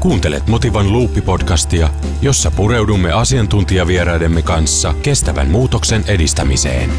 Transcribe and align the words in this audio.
Kuuntelet 0.00 0.46
Motivan 0.46 0.92
Luuppi-podcastia, 0.92 1.88
jossa 2.22 2.50
pureudumme 2.50 3.12
asiantuntijavieraidemme 3.12 4.42
kanssa 4.42 4.94
kestävän 5.02 5.48
muutoksen 5.48 6.04
edistämiseen. 6.08 6.90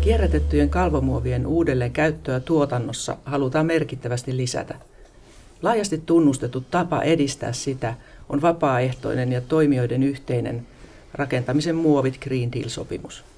Kierrätettyjen 0.00 0.70
kalvomuovien 0.70 1.46
uudelleen 1.46 1.92
käyttöä 1.92 2.40
tuotannossa 2.40 3.16
halutaan 3.24 3.66
merkittävästi 3.66 4.36
lisätä. 4.36 4.74
Laajasti 5.62 6.02
tunnustettu 6.06 6.60
tapa 6.60 7.02
edistää 7.02 7.52
sitä 7.52 7.94
on 8.28 8.42
vapaaehtoinen 8.42 9.32
ja 9.32 9.40
toimijoiden 9.40 10.02
yhteinen 10.02 10.66
rakentamisen 11.14 11.76
muovit 11.76 12.18
Green 12.24 12.52
Deal-sopimus. 12.52 13.29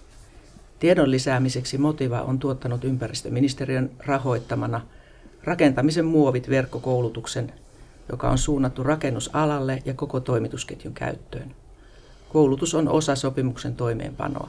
Tiedon 0.82 1.10
lisäämiseksi 1.10 1.78
Motiva 1.78 2.20
on 2.20 2.38
tuottanut 2.38 2.84
ympäristöministeriön 2.84 3.90
rahoittamana 4.06 4.80
rakentamisen 5.44 6.04
muovit 6.04 6.50
verkkokoulutuksen, 6.50 7.52
joka 8.08 8.30
on 8.30 8.38
suunnattu 8.38 8.82
rakennusalalle 8.82 9.82
ja 9.84 9.94
koko 9.94 10.20
toimitusketjun 10.20 10.94
käyttöön. 10.94 11.54
Koulutus 12.28 12.74
on 12.74 12.88
osa 12.88 13.16
sopimuksen 13.16 13.76
toimeenpanoa. 13.76 14.48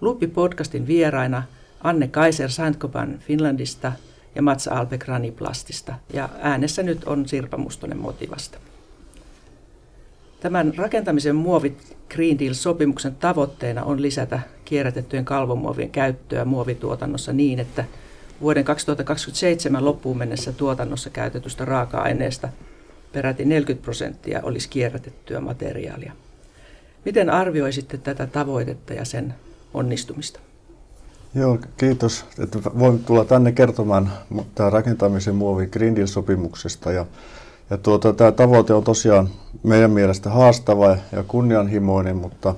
Luppi-podcastin 0.00 0.86
vieraina 0.86 1.42
Anne 1.80 2.08
Kaiser 2.08 2.50
Sandkopan 2.50 3.18
Finlandista 3.18 3.92
ja 4.34 4.42
Mats 4.42 4.68
Albeck 4.68 5.08
Raniplastista 5.08 5.94
ja 6.12 6.28
äänessä 6.40 6.82
nyt 6.82 7.04
on 7.04 7.28
Sirpa 7.28 7.56
Mustonen 7.56 7.98
Motivasta. 7.98 8.58
Tämän 10.40 10.72
rakentamisen 10.76 11.36
muovit 11.36 11.96
Green 12.14 12.38
Deal-sopimuksen 12.38 13.14
tavoitteena 13.14 13.84
on 13.84 14.02
lisätä 14.02 14.40
kierrätettyjen 14.70 15.24
kalvomuovien 15.24 15.90
käyttöä 15.90 16.44
muovituotannossa 16.44 17.32
niin, 17.32 17.58
että 17.58 17.84
vuoden 18.40 18.64
2027 18.64 19.84
loppuun 19.84 20.18
mennessä 20.18 20.52
tuotannossa 20.52 21.10
käytetystä 21.10 21.64
raaka-aineesta 21.64 22.48
peräti 23.12 23.44
40 23.44 23.84
prosenttia 23.84 24.40
olisi 24.42 24.68
kierrätettyä 24.68 25.40
materiaalia. 25.40 26.12
Miten 27.04 27.30
arvioisitte 27.30 27.98
tätä 27.98 28.26
tavoitetta 28.26 28.94
ja 28.94 29.04
sen 29.04 29.34
onnistumista? 29.74 30.40
Joo, 31.34 31.58
kiitos. 31.76 32.24
Että 32.38 32.58
voin 32.78 33.04
tulla 33.04 33.24
tänne 33.24 33.52
kertomaan 33.52 34.10
tämän 34.54 34.72
rakentamisen 34.72 35.34
muovi 35.34 35.66
Green 35.66 35.96
Deal-sopimuksesta. 35.96 36.92
Ja, 36.92 37.06
ja 37.70 37.76
tuota, 37.78 38.12
tämä 38.12 38.32
tavoite 38.32 38.74
on 38.74 38.84
tosiaan 38.84 39.28
meidän 39.62 39.90
mielestä 39.90 40.30
haastava 40.30 40.96
ja 41.12 41.22
kunnianhimoinen, 41.22 42.16
mutta 42.16 42.54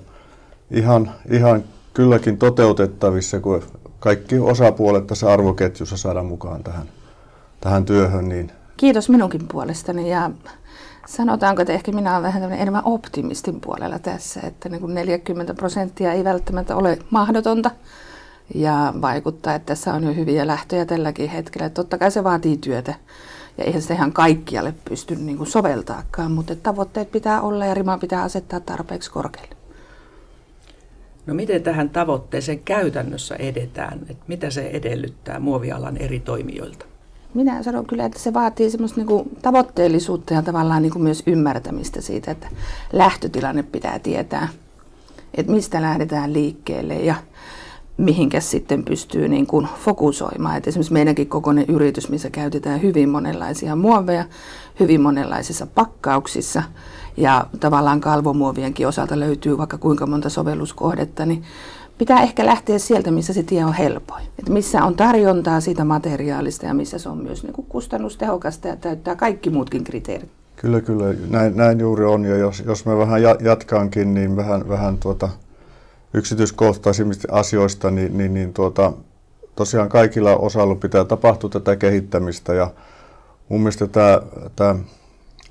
ihan, 0.70 1.10
ihan 1.30 1.64
kylläkin 1.94 2.38
toteutettavissa, 2.38 3.40
kun 3.40 3.62
kaikki 4.00 4.38
osapuolet 4.38 5.06
tässä 5.06 5.32
arvoketjussa 5.32 5.96
saadaan 5.96 6.26
mukaan 6.26 6.64
tähän, 6.64 6.88
tähän 7.60 7.84
työhön. 7.84 8.28
Niin. 8.28 8.52
Kiitos 8.76 9.08
minunkin 9.08 9.48
puolestani 9.48 10.10
ja 10.10 10.30
sanotaanko, 11.06 11.62
että 11.62 11.72
ehkä 11.72 11.92
minä 11.92 12.12
olen 12.12 12.22
vähän 12.22 12.52
enemmän 12.52 12.84
optimistin 12.84 13.60
puolella 13.60 13.98
tässä, 13.98 14.40
että 14.40 14.68
niin 14.68 14.80
kuin 14.80 14.94
40 14.94 15.54
prosenttia 15.54 16.12
ei 16.12 16.24
välttämättä 16.24 16.76
ole 16.76 16.98
mahdotonta 17.10 17.70
ja 18.54 18.94
vaikuttaa, 19.00 19.54
että 19.54 19.66
tässä 19.66 19.94
on 19.94 20.04
jo 20.04 20.14
hyviä 20.14 20.46
lähtöjä 20.46 20.86
tälläkin 20.86 21.30
hetkellä. 21.30 21.70
Totta 21.70 21.98
kai 21.98 22.10
se 22.10 22.24
vaatii 22.24 22.56
työtä 22.56 22.94
ja 23.58 23.64
eihän 23.64 23.82
sitä 23.82 23.94
ihan 23.94 24.12
kaikkialle 24.12 24.74
pysty 24.88 25.16
niin 25.16 25.46
soveltaakaan, 25.46 26.32
mutta 26.32 26.56
tavoitteet 26.56 27.12
pitää 27.12 27.40
olla 27.40 27.66
ja 27.66 27.74
rima 27.74 27.98
pitää 27.98 28.22
asettaa 28.22 28.60
tarpeeksi 28.60 29.10
korkealle. 29.10 29.61
No 31.26 31.34
miten 31.34 31.62
tähän 31.62 31.90
tavoitteeseen 31.90 32.58
käytännössä 32.58 33.36
edetään? 33.36 34.00
Että 34.08 34.24
mitä 34.28 34.50
se 34.50 34.66
edellyttää 34.66 35.40
muovialan 35.40 35.96
eri 35.96 36.20
toimijoilta? 36.20 36.86
Minä 37.34 37.62
sanon 37.62 37.86
kyllä, 37.86 38.04
että 38.04 38.18
se 38.18 38.34
vaatii 38.34 38.70
semmoista 38.70 39.00
niin 39.00 39.38
tavoitteellisuutta 39.42 40.34
ja 40.34 40.42
tavallaan 40.42 40.82
niin 40.82 40.92
kuin 40.92 41.02
myös 41.02 41.22
ymmärtämistä 41.26 42.00
siitä, 42.00 42.30
että 42.30 42.48
lähtötilanne 42.92 43.62
pitää 43.62 43.98
tietää, 43.98 44.48
että 45.34 45.52
mistä 45.52 45.82
lähdetään 45.82 46.32
liikkeelle 46.32 46.94
ja 46.94 47.14
mihinkä 47.96 48.40
sitten 48.40 48.84
pystyy 48.84 49.28
niin 49.28 49.46
kuin 49.46 49.68
fokusoimaan. 49.84 50.56
Et 50.56 50.68
esimerkiksi 50.68 50.92
meidänkin 50.92 51.28
kokoinen 51.28 51.64
yritys, 51.68 52.08
missä 52.08 52.30
käytetään 52.30 52.82
hyvin 52.82 53.08
monenlaisia 53.08 53.76
muoveja, 53.76 54.24
hyvin 54.80 55.00
monenlaisissa 55.00 55.66
pakkauksissa 55.66 56.62
ja 57.16 57.46
tavallaan 57.60 58.00
kalvomuovienkin 58.00 58.88
osalta 58.88 59.20
löytyy 59.20 59.58
vaikka 59.58 59.78
kuinka 59.78 60.06
monta 60.06 60.28
sovelluskohdetta, 60.28 61.26
niin 61.26 61.42
pitää 61.98 62.22
ehkä 62.22 62.46
lähteä 62.46 62.78
sieltä, 62.78 63.10
missä 63.10 63.32
se 63.32 63.42
tie 63.42 63.64
on 63.64 63.74
helpoin. 63.74 64.24
Et 64.38 64.48
missä 64.48 64.84
on 64.84 64.96
tarjontaa 64.96 65.60
siitä 65.60 65.84
materiaalista 65.84 66.66
ja 66.66 66.74
missä 66.74 66.98
se 66.98 67.08
on 67.08 67.18
myös 67.18 67.42
niin 67.42 67.52
kuin 67.52 67.66
kustannustehokasta 67.68 68.68
ja 68.68 68.76
täyttää 68.76 69.16
kaikki 69.16 69.50
muutkin 69.50 69.84
kriteerit. 69.84 70.30
Kyllä, 70.56 70.80
kyllä. 70.80 71.04
Näin, 71.30 71.56
näin 71.56 71.80
juuri 71.80 72.04
on. 72.04 72.24
Ja 72.24 72.36
jos, 72.36 72.62
jos 72.66 72.86
me 72.86 72.98
vähän 72.98 73.22
jatkaankin, 73.22 74.14
niin 74.14 74.36
vähän, 74.36 74.68
vähän 74.68 74.98
tuota, 74.98 75.28
yksityiskohtaisimmista 76.14 77.28
asioista, 77.30 77.90
niin, 77.90 78.18
niin, 78.18 78.34
niin 78.34 78.52
tuota, 78.52 78.92
tosiaan 79.56 79.88
kaikilla 79.88 80.36
osalla 80.36 80.74
pitää 80.74 81.04
tapahtua 81.04 81.50
tätä 81.50 81.76
kehittämistä 81.76 82.54
ja 82.54 82.70
mun 83.48 83.60
mielestä 83.60 83.86
tämä, 83.86 84.20
tämä 84.56 84.76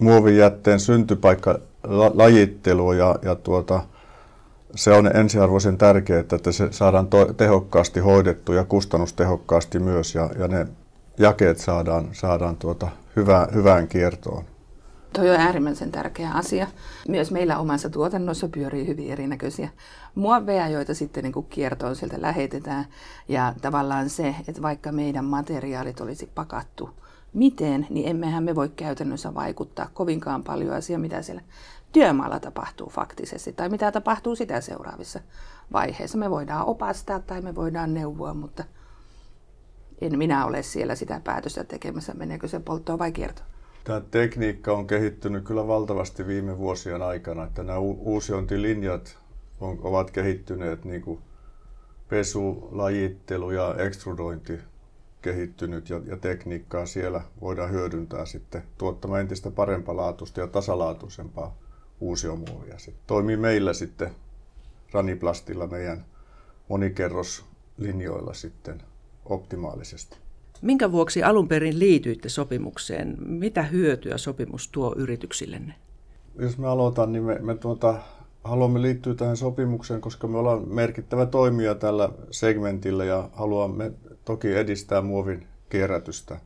muovijätteen 0.02 0.80
syntypaikka 0.80 1.60
lajittelu 2.14 2.94
ja, 2.94 3.16
ja 3.22 3.36
tuota, 3.36 3.82
se 4.76 4.94
on 4.94 5.16
ensiarvoisen 5.16 5.78
tärkeää, 5.78 6.20
että 6.20 6.52
se 6.52 6.68
saadaan 6.72 7.08
to- 7.08 7.34
tehokkaasti 7.34 8.00
hoidettu 8.00 8.54
ja 8.54 8.64
kustannustehokkaasti 8.64 9.80
myös 9.80 10.16
ja, 10.16 10.30
ja 10.40 10.48
ne 10.48 10.68
jakeet 11.18 11.58
saadaan, 11.58 12.10
saadaan 12.12 12.58
tuota 12.58 12.88
hyvää, 13.16 13.48
hyvään 13.54 13.88
kiertoon. 13.88 14.44
Tuo 15.14 15.24
on 15.24 15.30
äärimmäisen 15.30 15.92
tärkeä 15.92 16.32
asia. 16.32 16.68
Myös 17.08 17.32
meillä 17.32 17.58
omassa 17.58 17.90
tuotannossa 17.90 18.48
pyörii 18.48 18.88
hyvin 18.88 19.12
erinäköisiä 19.12 19.70
muoveja, 20.16 20.70
joita 20.70 20.94
sitten 20.94 21.24
niin 21.24 21.34
kuin 21.34 21.46
kiertoon 21.50 21.96
sieltä 21.96 22.22
lähetetään. 22.22 22.86
Ja 23.28 23.54
tavallaan 23.62 24.10
se, 24.10 24.36
että 24.48 24.62
vaikka 24.62 24.92
meidän 24.92 25.26
materiaalit 25.26 26.02
olisi 26.02 26.30
pakattu 26.36 26.90
miten, 27.34 27.88
niin 27.90 28.08
emmehän 28.08 28.44
me 28.44 28.56
voi 28.56 28.70
käytännössä 28.70 29.34
vaikuttaa 29.34 29.90
kovinkaan 29.94 30.44
paljon 30.44 30.76
asia, 30.76 31.00
mitä 31.00 31.22
siellä 31.22 31.42
työmaalla 31.92 32.40
tapahtuu 32.40 32.90
faktisesti 32.90 33.54
tai 33.54 33.70
mitä 33.70 33.92
tapahtuu 33.92 34.36
sitä 34.36 34.62
seuraavissa 34.62 35.20
vaiheissa. 35.74 36.18
Me 36.18 36.30
voidaan 36.30 36.66
opastaa 36.66 37.20
tai 37.20 37.42
me 37.42 37.56
voidaan 37.56 37.94
neuvoa, 37.94 38.34
mutta 38.34 38.64
en 40.02 40.18
minä 40.18 40.46
ole 40.46 40.64
siellä 40.64 40.96
sitä 40.96 41.22
päätöstä 41.24 41.64
tekemässä, 41.64 42.14
meneekö 42.14 42.48
se 42.48 42.60
polttoon 42.60 43.00
vai 43.00 43.12
kiertoon. 43.12 43.48
Tämä 43.84 44.02
tekniikka 44.12 44.74
on 44.74 44.88
kehittynyt 44.88 45.44
kyllä 45.44 45.68
valtavasti 45.68 46.28
viime 46.28 46.58
vuosien 46.58 47.02
aikana, 47.02 47.44
että 47.44 47.64
nämä 47.64 47.80
uusiointilinjat 47.80 49.18
ovat 49.60 50.12
kehittyneet 50.12 50.86
niin 50.86 51.02
kuin 51.02 51.20
pesu, 52.10 52.70
lajittelu 52.72 53.52
ja 53.52 53.76
ekstrudointi 53.78 54.60
kehittynyt 55.22 55.90
ja, 55.90 56.02
ja 56.06 56.18
tekniikkaa 56.18 56.86
siellä 56.86 57.22
voidaan 57.42 57.72
hyödyntää 57.72 58.26
sitten 58.26 58.64
tuottamaan 58.78 59.22
entistä 59.22 59.52
parempaa 59.52 59.96
laatusta 59.96 60.40
ja 60.40 60.48
tasalaatuisempaa 60.48 61.58
uusiomuovia. 62.00 62.80
Se 62.80 62.94
toimii 63.08 63.38
meillä 63.38 63.74
sitten 63.74 64.12
Raniplastilla 64.92 65.68
meidän 65.68 66.06
monikerroslinjoilla 66.70 68.34
sitten 68.34 68.82
optimaalisesti. 69.26 70.18
Minkä 70.62 70.92
vuoksi 70.92 71.24
alun 71.24 71.48
perin 71.48 71.80
liityitte 71.80 72.30
sopimukseen? 72.30 73.18
Mitä 73.26 73.64
hyötyä 73.64 74.18
sopimus 74.18 74.68
tuo 74.68 74.96
yrityksillenne? 74.98 75.74
Jos 76.40 76.58
me 76.58 76.68
aloitan, 76.68 77.12
niin 77.12 77.24
me, 77.24 77.40
me 77.40 77.56
tuota, 77.56 78.00
haluamme 78.44 78.82
liittyä 78.82 79.14
tähän 79.14 79.38
sopimukseen, 79.38 80.02
koska 80.02 80.28
me 80.28 80.38
ollaan 80.38 80.68
merkittävä 80.68 81.26
toimija 81.26 81.76
tällä 81.76 82.10
segmentillä 82.32 83.06
ja 83.06 83.30
haluamme 83.34 83.92
toki 84.26 84.54
edistää 84.54 85.02
muovin 85.02 85.48
kierrätystä. 85.70 86.38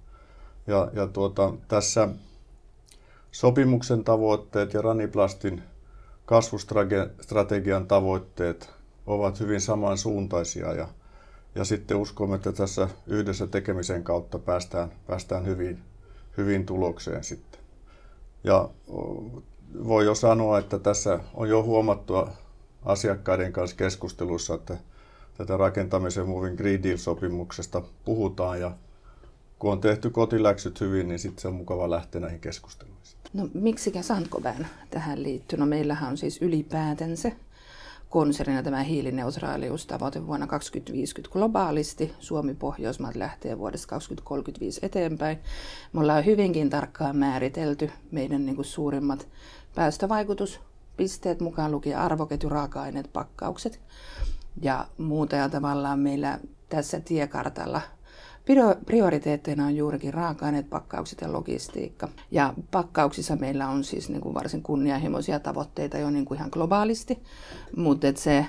Ja, 0.68 0.92
ja 0.94 1.08
tuota, 1.08 1.54
tässä 1.68 2.10
sopimuksen 3.32 4.04
tavoitteet 4.04 4.74
ja 4.74 4.82
Raniplastin 4.82 5.64
kasvustrategian 6.26 7.88
tavoitteet 7.88 8.70
ovat 9.06 9.40
hyvin 9.40 9.62
samansuuntaisia 9.62 10.74
ja, 10.74 10.88
ja 11.56 11.66
sitten 11.66 11.98
uskomme, 11.98 12.36
että 12.36 12.52
tässä 12.52 12.90
yhdessä 13.08 13.48
tekemisen 13.48 14.04
kautta 14.04 14.40
päästään, 14.40 14.92
päästään 15.08 15.46
hyvin, 15.46 15.80
hyvin 16.38 16.66
tulokseen 16.66 17.24
sitten. 17.24 17.60
Ja 18.44 18.70
voi 19.84 20.06
jo 20.06 20.16
sanoa, 20.16 20.60
että 20.60 20.80
tässä 20.80 21.20
on 21.34 21.50
jo 21.50 21.64
huomattua 21.64 22.32
asiakkaiden 22.86 23.54
kanssa 23.54 23.76
keskustelussa, 23.76 24.54
että 24.54 24.78
tätä 25.38 25.58
rakentamisen 25.58 26.28
Moving 26.28 26.58
Green 26.58 26.84
Deal-sopimuksesta 26.84 27.82
puhutaan 28.06 28.60
ja 28.60 28.72
kun 29.60 29.72
on 29.72 29.82
tehty 29.82 30.10
kotiläksyt 30.10 30.82
hyvin, 30.82 31.08
niin 31.08 31.20
sitten 31.20 31.42
se 31.42 31.48
on 31.48 31.54
mukava 31.54 31.90
lähteä 31.90 32.22
näihin 32.22 32.40
keskusteluihin. 32.40 33.04
No 33.34 33.50
miksikä 33.54 34.02
Sankobään 34.02 34.68
tähän 34.90 35.24
liittyy? 35.24 35.60
No 35.60 35.66
meillähän 35.66 36.10
on 36.10 36.18
siis 36.18 36.42
ylipäätänsä 36.42 37.32
konsernina 38.10 38.64
tämä 38.64 38.84
hiilineutraaliustavoite 38.84 40.28
vuonna 40.28 40.48
2050 40.48 41.34
globaalisti. 41.34 42.14
Suomi 42.20 42.54
Pohjoismaat 42.54 43.16
lähtee 43.16 43.58
vuodesta 43.58 43.88
2035 43.88 44.80
eteenpäin. 44.84 45.38
Me 45.94 46.00
ollaan 46.00 46.26
hyvinkin 46.26 46.70
tarkkaan 46.70 47.18
määritelty 47.18 47.92
meidän 48.12 48.46
niin 48.46 48.56
kuin 48.56 48.66
suurimmat 48.66 49.28
päästövaikutuspisteet 49.76 51.40
mukaan 51.40 51.72
lukien 51.72 52.00
arvoketju, 52.00 52.50
raaka-aineet, 52.50 53.10
pakkaukset 53.14 53.80
ja 54.62 54.88
muuta. 54.98 55.36
Ja 55.36 55.50
tavallaan 55.50 56.00
meillä 56.00 56.40
tässä 56.70 57.00
tiekartalla 57.00 57.82
prioriteetteina 58.86 59.66
on 59.66 59.76
juurikin 59.76 60.14
raaka-aineet, 60.14 60.70
pakkaukset 60.70 61.22
ja 61.22 61.34
logistiikka. 61.34 62.10
Ja 62.32 62.54
pakkauksissa 62.72 63.36
meillä 63.36 63.70
on 63.70 63.84
siis 63.84 64.10
niin 64.10 64.22
kuin 64.22 64.36
varsin 64.36 64.62
kunnianhimoisia 64.62 65.40
tavoitteita 65.40 65.98
jo 65.98 66.10
niin 66.10 66.26
kuin 66.26 66.38
ihan 66.38 66.50
globaalisti, 66.54 67.20
mutta 67.76 68.08
et 68.08 68.18
se, 68.18 68.46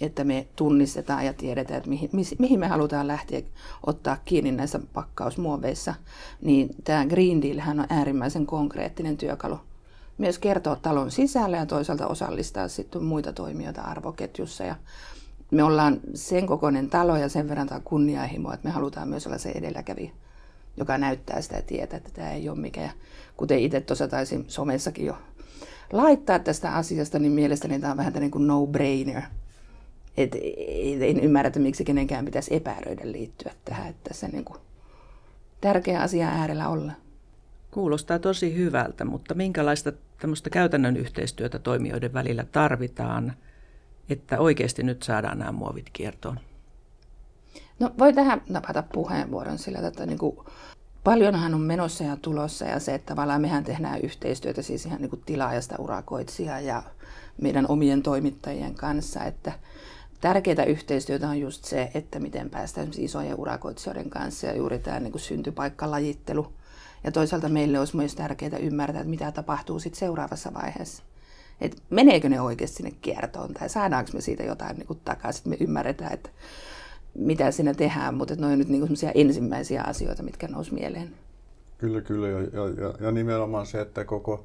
että 0.00 0.24
me 0.24 0.46
tunnistetaan 0.56 1.26
ja 1.26 1.32
tiedetään, 1.32 1.78
että 1.78 1.90
mihin, 1.90 2.10
mihin 2.38 2.60
me 2.60 2.68
halutaan 2.68 3.06
lähteä 3.06 3.42
ottaa 3.86 4.16
kiinni 4.24 4.52
näissä 4.52 4.80
pakkausmuoveissa, 4.92 5.94
niin 6.42 6.68
tämä 6.84 7.06
Green 7.06 7.42
Deal 7.42 7.68
on 7.70 7.86
äärimmäisen 7.90 8.46
konkreettinen 8.46 9.16
työkalu 9.16 9.58
myös 10.18 10.38
kertoa 10.38 10.76
talon 10.76 11.10
sisällä 11.10 11.56
ja 11.56 11.66
toisaalta 11.66 12.06
osallistaa 12.06 12.68
sitten 12.68 13.04
muita 13.04 13.32
toimijoita 13.32 13.82
arvoketjussa. 13.82 14.64
Ja 14.64 14.76
me 15.50 15.62
ollaan 15.62 16.00
sen 16.14 16.46
kokoinen 16.46 16.90
talo 16.90 17.16
ja 17.16 17.28
sen 17.28 17.48
verran 17.48 17.66
tämä 17.66 17.80
kunnianhimo, 17.84 18.52
että 18.52 18.68
me 18.68 18.72
halutaan 18.72 19.08
myös 19.08 19.26
olla 19.26 19.38
se 19.38 19.50
edelläkävijä, 19.50 20.10
joka 20.76 20.98
näyttää 20.98 21.40
sitä 21.40 21.62
tietä, 21.62 21.96
että 21.96 22.10
tämä 22.12 22.30
ei 22.30 22.48
ole 22.48 22.58
mikään. 22.58 22.90
Kuten 23.36 23.58
itse 23.58 23.80
tuossa 23.80 24.08
taisin 24.08 24.44
somessakin 24.48 25.06
jo 25.06 25.16
laittaa 25.92 26.38
tästä 26.38 26.74
asiasta, 26.74 27.18
niin 27.18 27.32
mielestäni 27.32 27.80
tämä 27.80 27.90
on 27.90 27.96
vähän 27.96 28.12
niin 28.12 28.30
kuin 28.30 28.46
no-brainer. 28.46 29.22
Et 30.16 30.36
en 31.00 31.20
ymmärrä, 31.20 31.46
että 31.46 31.60
miksi 31.60 31.84
kenenkään 31.84 32.24
pitäisi 32.24 32.54
epäröidä 32.54 33.12
liittyä 33.12 33.52
tähän, 33.64 33.88
että 33.88 34.08
tässä 34.08 34.28
niin 34.28 34.44
kuin 34.44 34.58
tärkeä 35.60 36.00
asia 36.00 36.28
äärellä 36.28 36.68
olla. 36.68 36.92
Kuulostaa 37.70 38.18
tosi 38.18 38.54
hyvältä, 38.54 39.04
mutta 39.04 39.34
minkälaista 39.34 39.92
tämmöistä 40.18 40.50
käytännön 40.50 40.96
yhteistyötä 40.96 41.58
toimijoiden 41.58 42.12
välillä 42.12 42.44
tarvitaan– 42.44 43.32
että 44.08 44.38
oikeasti 44.38 44.82
nyt 44.82 45.02
saadaan 45.02 45.38
nämä 45.38 45.52
muovit 45.52 45.90
kiertoon? 45.92 46.40
No 47.78 47.90
voi 47.98 48.12
tähän 48.12 48.42
napata 48.48 48.82
puheenvuoron 48.82 49.58
sillä, 49.58 49.88
että 49.88 50.06
niin 50.06 50.18
kuin, 50.18 50.36
paljonhan 51.04 51.54
on 51.54 51.60
menossa 51.60 52.04
ja 52.04 52.16
tulossa 52.16 52.64
ja 52.64 52.80
se, 52.80 52.94
että 52.94 53.14
tavallaan 53.14 53.40
mehän 53.40 53.64
tehdään 53.64 54.00
yhteistyötä 54.00 54.62
siis 54.62 54.86
ihan 54.86 55.00
niin 55.00 55.10
kuin 55.10 55.22
tilaajasta 55.26 55.76
urakoitsija 55.78 56.60
ja 56.60 56.82
meidän 57.40 57.66
omien 57.68 58.02
toimittajien 58.02 58.74
kanssa, 58.74 59.24
että 59.24 59.52
tärkeää 60.20 60.64
yhteistyötä 60.64 61.28
on 61.28 61.40
just 61.40 61.64
se, 61.64 61.90
että 61.94 62.18
miten 62.20 62.50
päästään 62.50 62.88
isojen 62.98 63.40
urakoitsijoiden 63.40 64.10
kanssa 64.10 64.46
ja 64.46 64.56
juuri 64.56 64.78
tämä 64.78 65.00
niin 65.00 65.12
kuin 65.12 65.22
syntypaikkalajittelu. 65.22 66.52
Ja 67.04 67.12
toisaalta 67.12 67.48
meille 67.48 67.78
olisi 67.78 67.96
myös 67.96 68.14
tärkeää 68.14 68.58
ymmärtää, 68.58 69.00
että 69.00 69.10
mitä 69.10 69.32
tapahtuu 69.32 69.78
sitten 69.78 69.98
seuraavassa 69.98 70.54
vaiheessa 70.54 71.02
että 71.60 71.82
meneekö 71.90 72.28
ne 72.28 72.40
oikeasti 72.40 72.76
sinne 72.76 72.90
kiertoon 73.00 73.54
tai 73.54 73.68
saadaanko 73.68 74.10
me 74.14 74.20
siitä 74.20 74.42
jotain 74.42 74.76
niin 74.76 75.00
takaisin, 75.04 75.38
että 75.38 75.50
me 75.50 75.56
ymmärretään, 75.60 76.12
että 76.12 76.30
mitä 77.14 77.50
siinä 77.50 77.74
tehdään, 77.74 78.14
mutta 78.14 78.34
ne 78.34 78.46
on 78.46 78.58
nyt 78.58 78.68
niin 78.68 78.86
kuin 78.86 78.96
ensimmäisiä 79.14 79.82
asioita, 79.82 80.22
mitkä 80.22 80.48
nousi 80.48 80.74
mieleen. 80.74 81.14
Kyllä, 81.78 82.00
kyllä. 82.00 82.28
Ja, 82.28 82.40
ja, 82.40 82.94
ja 83.00 83.10
nimenomaan 83.10 83.66
se, 83.66 83.80
että 83.80 84.04
koko 84.04 84.44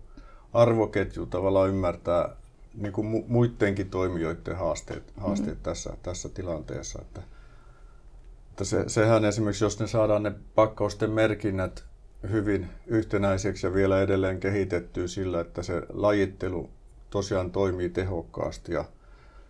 arvoketju 0.53 1.25
tavallaan 1.25 1.69
ymmärtää 1.69 2.29
niin 2.73 2.93
kuin 2.93 3.25
muidenkin 3.27 3.89
toimijoiden 3.89 4.57
haasteet, 4.57 5.03
haasteet 5.17 5.49
mm-hmm. 5.49 5.63
tässä, 5.63 5.93
tässä 6.03 6.29
tilanteessa. 6.29 6.99
Että, 7.01 7.21
että 8.49 8.63
se, 8.63 8.83
sehän 8.87 9.25
esimerkiksi, 9.25 9.63
jos 9.63 9.79
ne 9.79 9.87
saadaan 9.87 10.23
ne 10.23 10.31
pakkausten 10.55 11.11
merkinnät 11.11 11.83
hyvin 12.29 12.69
yhtenäiseksi 12.87 13.67
ja 13.67 13.73
vielä 13.73 14.01
edelleen 14.01 14.39
kehitettyä 14.39 15.07
sillä, 15.07 15.39
että 15.41 15.63
se 15.63 15.81
lajittelu 15.93 16.69
tosiaan 17.09 17.51
toimii 17.51 17.89
tehokkaasti 17.89 18.73
ja 18.73 18.85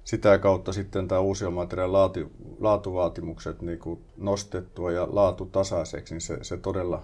sitä 0.04 0.38
kautta 0.38 0.74
sitten 0.74 1.08
tämä 1.08 1.22
uusien 1.22 1.56
laatu, 1.88 2.32
laatuvaatimukset 2.60 3.62
niin 3.62 3.80
kuin 3.80 4.00
nostettua 4.18 4.92
ja 4.92 5.08
laatu 5.12 5.46
tasaiseksi, 5.46 6.14
niin 6.14 6.22
se, 6.22 6.38
se 6.42 6.58
todella 6.58 7.04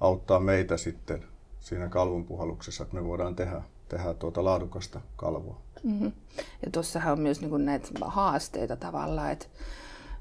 auttaa 0.00 0.40
meitä 0.40 0.76
sitten 0.76 1.24
siinä 1.60 1.88
kalvunpuhalluksessa, 1.88 2.82
että 2.82 2.96
me 2.96 3.04
voidaan 3.04 3.36
tehdä, 3.36 3.62
tehdä 3.88 4.14
tuota 4.14 4.44
laadukasta 4.44 5.00
kalvoa. 5.16 5.60
Mm-hmm. 5.82 6.12
Ja 6.36 6.70
tuossahan 6.72 7.12
on 7.12 7.20
myös 7.20 7.40
niin 7.40 7.64
näitä 7.64 7.88
haasteita 8.00 8.76
tavallaan, 8.76 9.32
että 9.32 9.46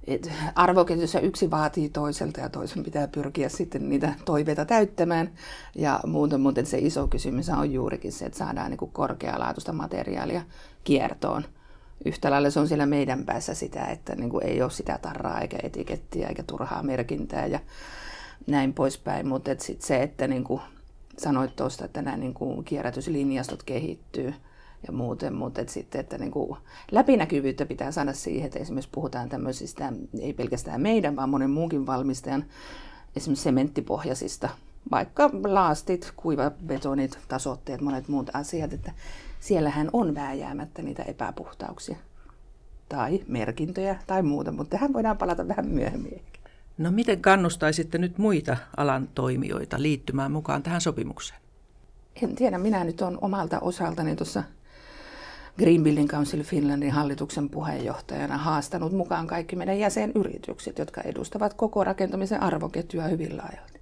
et 0.07 0.31
arvoketjussa 0.55 1.19
yksi 1.19 1.51
vaatii 1.51 1.89
toiselta 1.89 2.39
ja 2.39 2.49
toisen 2.49 2.83
pitää 2.83 3.07
pyrkiä 3.07 3.49
sitten 3.49 3.89
niitä 3.89 4.13
toiveita 4.25 4.65
täyttämään. 4.65 5.31
Ja 5.75 5.99
muuten, 6.05 6.41
muuten 6.41 6.65
se 6.65 6.77
iso 6.77 7.07
kysymys 7.07 7.49
on 7.49 7.73
juurikin 7.73 8.11
se, 8.11 8.25
että 8.25 8.37
saadaan 8.37 8.71
niin 8.71 8.91
korkealaatuista 8.91 9.73
materiaalia 9.73 10.41
kiertoon. 10.83 11.45
Yhtä 12.05 12.31
lailla 12.31 12.49
se 12.49 12.59
on 12.59 12.67
siellä 12.67 12.85
meidän 12.85 13.25
päässä 13.25 13.53
sitä, 13.53 13.85
että 13.85 14.15
niin 14.15 14.29
kuin 14.29 14.45
ei 14.45 14.61
ole 14.61 14.71
sitä 14.71 14.99
tarraa 15.01 15.41
eikä 15.41 15.57
etikettiä 15.63 16.27
eikä 16.27 16.43
turhaa 16.43 16.83
merkintää 16.83 17.45
ja 17.45 17.59
näin 18.47 18.73
poispäin. 18.73 19.27
Mutta 19.27 19.51
et 19.51 19.59
sit 19.59 19.81
se, 19.81 20.03
että 20.03 20.27
niin 20.27 20.43
kuin 20.43 20.61
sanoit 21.17 21.55
tuosta, 21.55 21.85
että 21.85 22.01
nämä 22.01 22.17
niin 22.17 22.33
kuin 22.33 22.63
kierrätyslinjastot 22.63 23.63
kehittyy– 23.63 24.33
ja 24.87 24.93
muuten, 24.93 25.33
mutta 25.33 25.61
et 25.61 25.69
sitten, 25.69 26.01
että 26.01 26.17
niin 26.17 26.31
kuin 26.31 26.57
läpinäkyvyyttä 26.91 27.65
pitää 27.65 27.91
saada 27.91 28.13
siihen, 28.13 28.45
että 28.45 28.59
esimerkiksi 28.59 28.89
puhutaan 28.91 29.29
tämmöisistä, 29.29 29.93
ei 30.21 30.33
pelkästään 30.33 30.81
meidän, 30.81 31.15
vaan 31.15 31.29
monen 31.29 31.49
muunkin 31.49 31.85
valmistajan, 31.85 32.45
esimerkiksi 33.15 33.43
sementtipohjaisista, 33.43 34.49
vaikka 34.91 35.29
laastit, 35.43 36.13
kuivabetonit, 36.15 37.19
tasotteet, 37.27 37.81
monet 37.81 38.07
muut 38.07 38.29
asiat, 38.33 38.73
että 38.73 38.91
siellähän 39.39 39.89
on 39.93 40.15
vääjäämättä 40.15 40.81
niitä 40.81 41.03
epäpuhtauksia 41.03 41.97
tai 42.89 43.23
merkintöjä 43.27 43.99
tai 44.07 44.23
muuta, 44.23 44.51
mutta 44.51 44.71
tähän 44.71 44.93
voidaan 44.93 45.17
palata 45.17 45.47
vähän 45.47 45.67
myöhemmin. 45.67 46.21
No 46.77 46.91
miten 46.91 47.21
kannustaisitte 47.21 47.97
nyt 47.97 48.17
muita 48.17 48.57
alan 48.77 49.09
toimijoita 49.15 49.81
liittymään 49.81 50.31
mukaan 50.31 50.63
tähän 50.63 50.81
sopimukseen? 50.81 51.39
En 52.21 52.35
tiedä, 52.35 52.57
minä 52.57 52.83
nyt 52.83 53.01
olen 53.01 53.17
omalta 53.21 53.59
osaltani 53.59 54.15
tuossa 54.15 54.43
Green 55.57 55.83
Building 55.83 56.09
Council 56.09 56.43
Finlandin 56.43 56.91
hallituksen 56.91 57.49
puheenjohtajana 57.49 58.37
haastanut 58.37 58.91
mukaan 58.91 59.27
kaikki 59.27 59.55
meidän 59.55 59.79
jäsenyritykset, 59.79 60.77
jotka 60.77 61.01
edustavat 61.01 61.53
koko 61.53 61.83
rakentamisen 61.83 62.43
arvoketjua 62.43 63.03
hyvin 63.03 63.37
laajalti. 63.37 63.79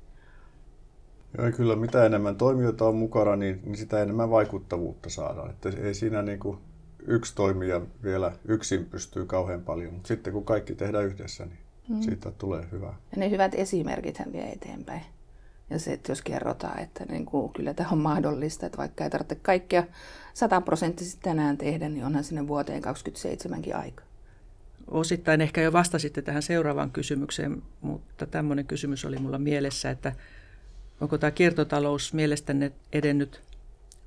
Joo, 1.38 1.52
kyllä 1.52 1.76
mitä 1.76 2.06
enemmän 2.06 2.36
toimijoita 2.36 2.86
on 2.86 2.96
mukana, 2.96 3.36
niin, 3.36 3.62
niin 3.66 3.78
sitä 3.78 4.02
enemmän 4.02 4.30
vaikuttavuutta 4.30 5.10
saadaan. 5.10 5.50
Että 5.50 5.70
ei 5.70 5.94
siinä 5.94 6.22
niin 6.22 6.40
kuin 6.40 6.58
yksi 7.08 7.36
toimija 7.36 7.82
vielä 8.04 8.32
yksin 8.46 8.86
pystyy 8.86 9.26
kauhean 9.26 9.62
paljon, 9.62 9.94
mutta 9.94 10.08
sitten 10.08 10.34
kun 10.34 10.46
kaikki 10.46 10.76
tehdään 10.76 11.06
yhdessä, 11.06 11.46
niin 11.46 11.60
mm. 11.90 12.02
siitä 12.02 12.32
tulee 12.32 12.68
hyvää. 12.72 12.96
Ja 13.12 13.18
ne 13.18 13.30
hyvät 13.30 13.56
esimerkit 13.56 14.18
hän 14.18 14.34
vie 14.34 14.52
eteenpäin. 14.52 15.02
Ja 15.70 15.80
se, 15.80 15.94
että 15.94 16.12
jos 16.12 16.22
kerrotaan, 16.22 16.80
että 16.80 17.06
niin 17.06 17.26
kuin, 17.26 17.54
kyllä 17.54 17.74
tämä 17.74 17.90
on 17.92 17.98
mahdollista, 17.98 18.66
että 18.66 18.78
vaikka 18.78 19.04
ei 19.04 19.10
tarvitse 19.10 19.36
kaikkea 19.36 19.84
sataprosenttisesti 20.34 21.22
tänään 21.22 21.58
tehdä, 21.58 21.90
niin 21.90 22.06
onhan 22.06 22.24
sinne 22.24 22.48
vuoteen 22.48 22.82
2027 22.82 23.84
aika. 23.84 24.04
Osittain 24.88 25.42
ehkä 25.42 25.62
jo 25.62 25.74
vastasitte 25.74 26.22
tähän 26.22 26.42
seuraavaan 26.42 26.92
kysymykseen, 26.92 27.64
mutta 27.82 28.26
tämmöinen 28.26 28.66
kysymys 28.66 29.06
oli 29.06 29.18
mulla 29.18 29.38
mielessä, 29.38 29.90
että 29.90 30.16
onko 31.02 31.18
tämä 31.18 31.32
kiertotalous 31.32 32.14
mielestäni 32.14 32.72
edennyt 32.94 33.42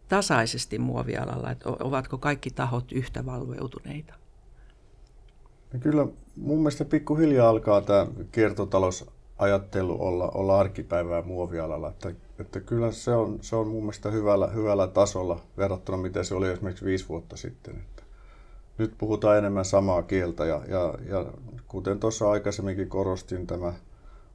tasaisesti 0.08 0.78
muovialalla, 0.78 1.50
että 1.50 1.68
ovatko 1.68 2.18
kaikki 2.18 2.50
tahot 2.50 2.92
yhtä 2.92 3.26
valveutuneita? 3.26 4.14
No 5.72 5.80
kyllä 5.80 6.06
mun 6.36 6.58
mielestä 6.58 6.84
pikkuhiljaa 6.84 7.48
alkaa 7.48 7.80
tämä 7.80 8.06
kiertotalous 8.32 9.06
ajattelu 9.38 10.02
olla, 10.02 10.30
olla 10.34 10.60
arkipäivää 10.60 11.22
muovialalla. 11.22 11.88
Että, 11.88 12.12
että 12.38 12.60
kyllä 12.60 12.92
se 12.92 13.14
on, 13.14 13.38
se 13.40 13.56
on 13.56 13.68
mun 13.68 13.82
mielestä 13.82 14.10
hyvällä, 14.10 14.46
hyvällä 14.46 14.86
tasolla 14.86 15.40
verrattuna 15.56 15.98
miten 15.98 16.24
se 16.24 16.34
oli 16.34 16.48
esimerkiksi 16.48 16.84
viisi 16.84 17.08
vuotta 17.08 17.36
sitten. 17.36 17.74
Että 17.74 18.02
nyt 18.78 18.94
puhutaan 18.98 19.38
enemmän 19.38 19.64
samaa 19.64 20.02
kieltä 20.02 20.44
ja, 20.44 20.62
ja, 20.68 20.94
ja 21.08 21.26
kuten 21.68 22.00
tuossa 22.00 22.30
aikaisemminkin 22.30 22.88
korostin, 22.88 23.46
tämä 23.46 23.72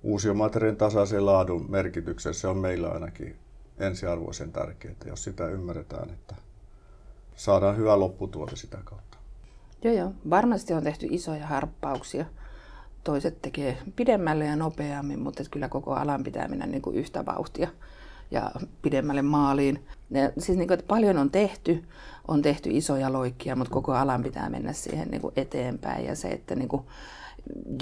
uusiomateriaalin 0.03 0.77
tasaisen 0.77 1.25
laadun 1.25 1.71
merkityksen, 1.71 2.33
se 2.33 2.47
on 2.47 2.57
meillä 2.57 2.89
ainakin 2.89 3.35
ensiarvoisen 3.77 4.51
tärkeää, 4.51 4.95
jos 5.05 5.23
sitä 5.23 5.47
ymmärretään, 5.47 6.09
että 6.09 6.35
saadaan 7.35 7.77
hyvä 7.77 7.99
lopputuote 7.99 8.55
sitä 8.55 8.77
kautta. 8.83 9.17
Joo, 9.83 9.93
joo. 9.93 10.13
Varmasti 10.29 10.73
on 10.73 10.83
tehty 10.83 11.07
isoja 11.09 11.47
harppauksia 11.47 12.25
toiset 13.03 13.41
tekee 13.41 13.77
pidemmälle 13.95 14.45
ja 14.45 14.55
nopeammin, 14.55 15.19
mutta 15.19 15.43
kyllä 15.51 15.69
koko 15.69 15.93
alan 15.93 16.23
pitää 16.23 16.47
mennä 16.47 16.65
niin 16.65 16.81
kuin 16.81 16.95
yhtä 16.95 17.25
vauhtia. 17.25 17.67
ja 18.33 18.51
pidemmälle 18.81 19.21
maaliin. 19.21 19.85
Ja 20.11 20.31
siis 20.37 20.57
niin 20.57 20.67
kuin, 20.67 20.79
että 20.79 20.87
paljon 20.87 21.17
on 21.17 21.31
tehty, 21.31 21.83
on 22.27 22.41
tehty 22.41 22.69
isoja 22.73 23.13
loikkia, 23.13 23.55
mutta 23.55 23.73
koko 23.73 23.93
alan 23.93 24.23
pitää 24.23 24.49
mennä 24.49 24.73
siihen 24.73 25.07
niin 25.07 25.21
kuin 25.21 25.33
eteenpäin. 25.35 26.05
Ja 26.05 26.15
se, 26.15 26.27
että 26.27 26.55
niin 26.55 26.69
kuin 26.69 26.81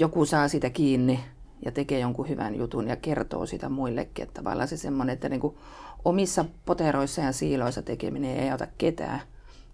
joku 0.00 0.26
saa 0.26 0.48
sitä 0.48 0.70
kiinni 0.70 1.20
ja 1.64 1.72
tekee 1.72 2.00
jonkun 2.00 2.28
hyvän 2.28 2.54
jutun 2.54 2.88
ja 2.88 2.96
kertoo 2.96 3.46
sitä 3.46 3.68
muillekin. 3.68 4.22
Että 4.22 4.42
tavallaan 4.42 4.68
se 4.68 4.76
semmoinen, 4.76 5.12
että 5.12 5.28
niin 5.28 5.40
kuin 5.40 5.56
omissa 6.04 6.44
poteroissa 6.64 7.20
ja 7.20 7.32
siiloissa 7.32 7.82
tekeminen 7.82 8.36
ei 8.36 8.50
auta 8.50 8.66
ketään. 8.78 9.20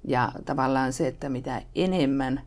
Ja 0.05 0.33
tavallaan 0.45 0.93
se, 0.93 1.07
että 1.07 1.29
mitä 1.29 1.63
enemmän 1.75 2.41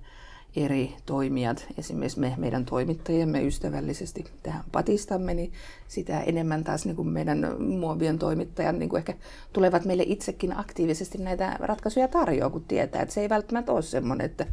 eri 0.56 0.96
toimijat, 1.06 1.68
esimerkiksi 1.78 2.20
me 2.20 2.34
meidän 2.38 2.66
toimittajiemme 2.66 3.44
ystävällisesti 3.44 4.26
tähän 4.44 4.64
patistamme, 4.72 5.34
niin 5.34 5.52
sitä 5.88 6.22
enemmän 6.22 6.64
taas 6.64 6.86
niin 6.86 6.96
kuin 6.96 7.08
meidän 7.08 7.56
muovien 7.60 8.20
toimittajat 8.20 8.76
niin 8.76 8.90
kuin 8.90 8.98
ehkä 8.98 9.14
tulevat 9.54 9.86
meille 9.86 10.04
itsekin 10.06 10.60
aktiivisesti 10.60 11.18
näitä 11.18 11.56
ratkaisuja 11.60 12.08
tarjoaa, 12.08 12.50
kun 12.50 12.64
tietää, 12.64 13.02
että 13.02 13.14
se 13.14 13.22
ei 13.22 13.30
välttämättä 13.30 13.72
ole 13.72 13.82
semmoinen, 13.82 14.26
että 14.26 14.46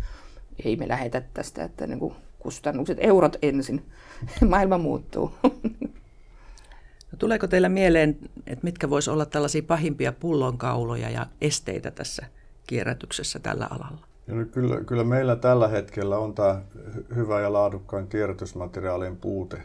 ei 0.64 0.76
me 0.76 0.88
lähetä 0.88 1.22
tästä, 1.34 1.64
että 1.64 1.86
niin 1.86 1.98
kuin 1.98 2.14
kustannukset, 2.38 2.98
eurot 3.00 3.36
ensin, 3.42 3.84
maailma 4.48 4.78
muuttuu. 4.78 5.32
No, 7.12 7.18
tuleeko 7.18 7.46
teillä 7.46 7.68
mieleen, 7.68 8.18
että 8.46 8.64
mitkä 8.64 8.90
voisi 8.90 9.10
olla 9.10 9.26
tällaisia 9.26 9.62
pahimpia 9.62 10.12
pullonkauloja 10.12 11.10
ja 11.10 11.26
esteitä 11.40 11.90
tässä 11.90 12.26
kierrätyksessä 12.66 13.38
tällä 13.38 13.68
alalla? 13.70 14.07
Ja 14.28 14.34
nyt 14.34 14.50
kyllä, 14.50 14.84
kyllä 14.84 15.04
meillä 15.04 15.36
tällä 15.36 15.68
hetkellä 15.68 16.18
on 16.18 16.34
tämä 16.34 16.62
hyvä 17.14 17.40
ja 17.40 17.52
laadukkaan 17.52 18.08
kierrätysmateriaalien 18.08 19.16
puute 19.16 19.62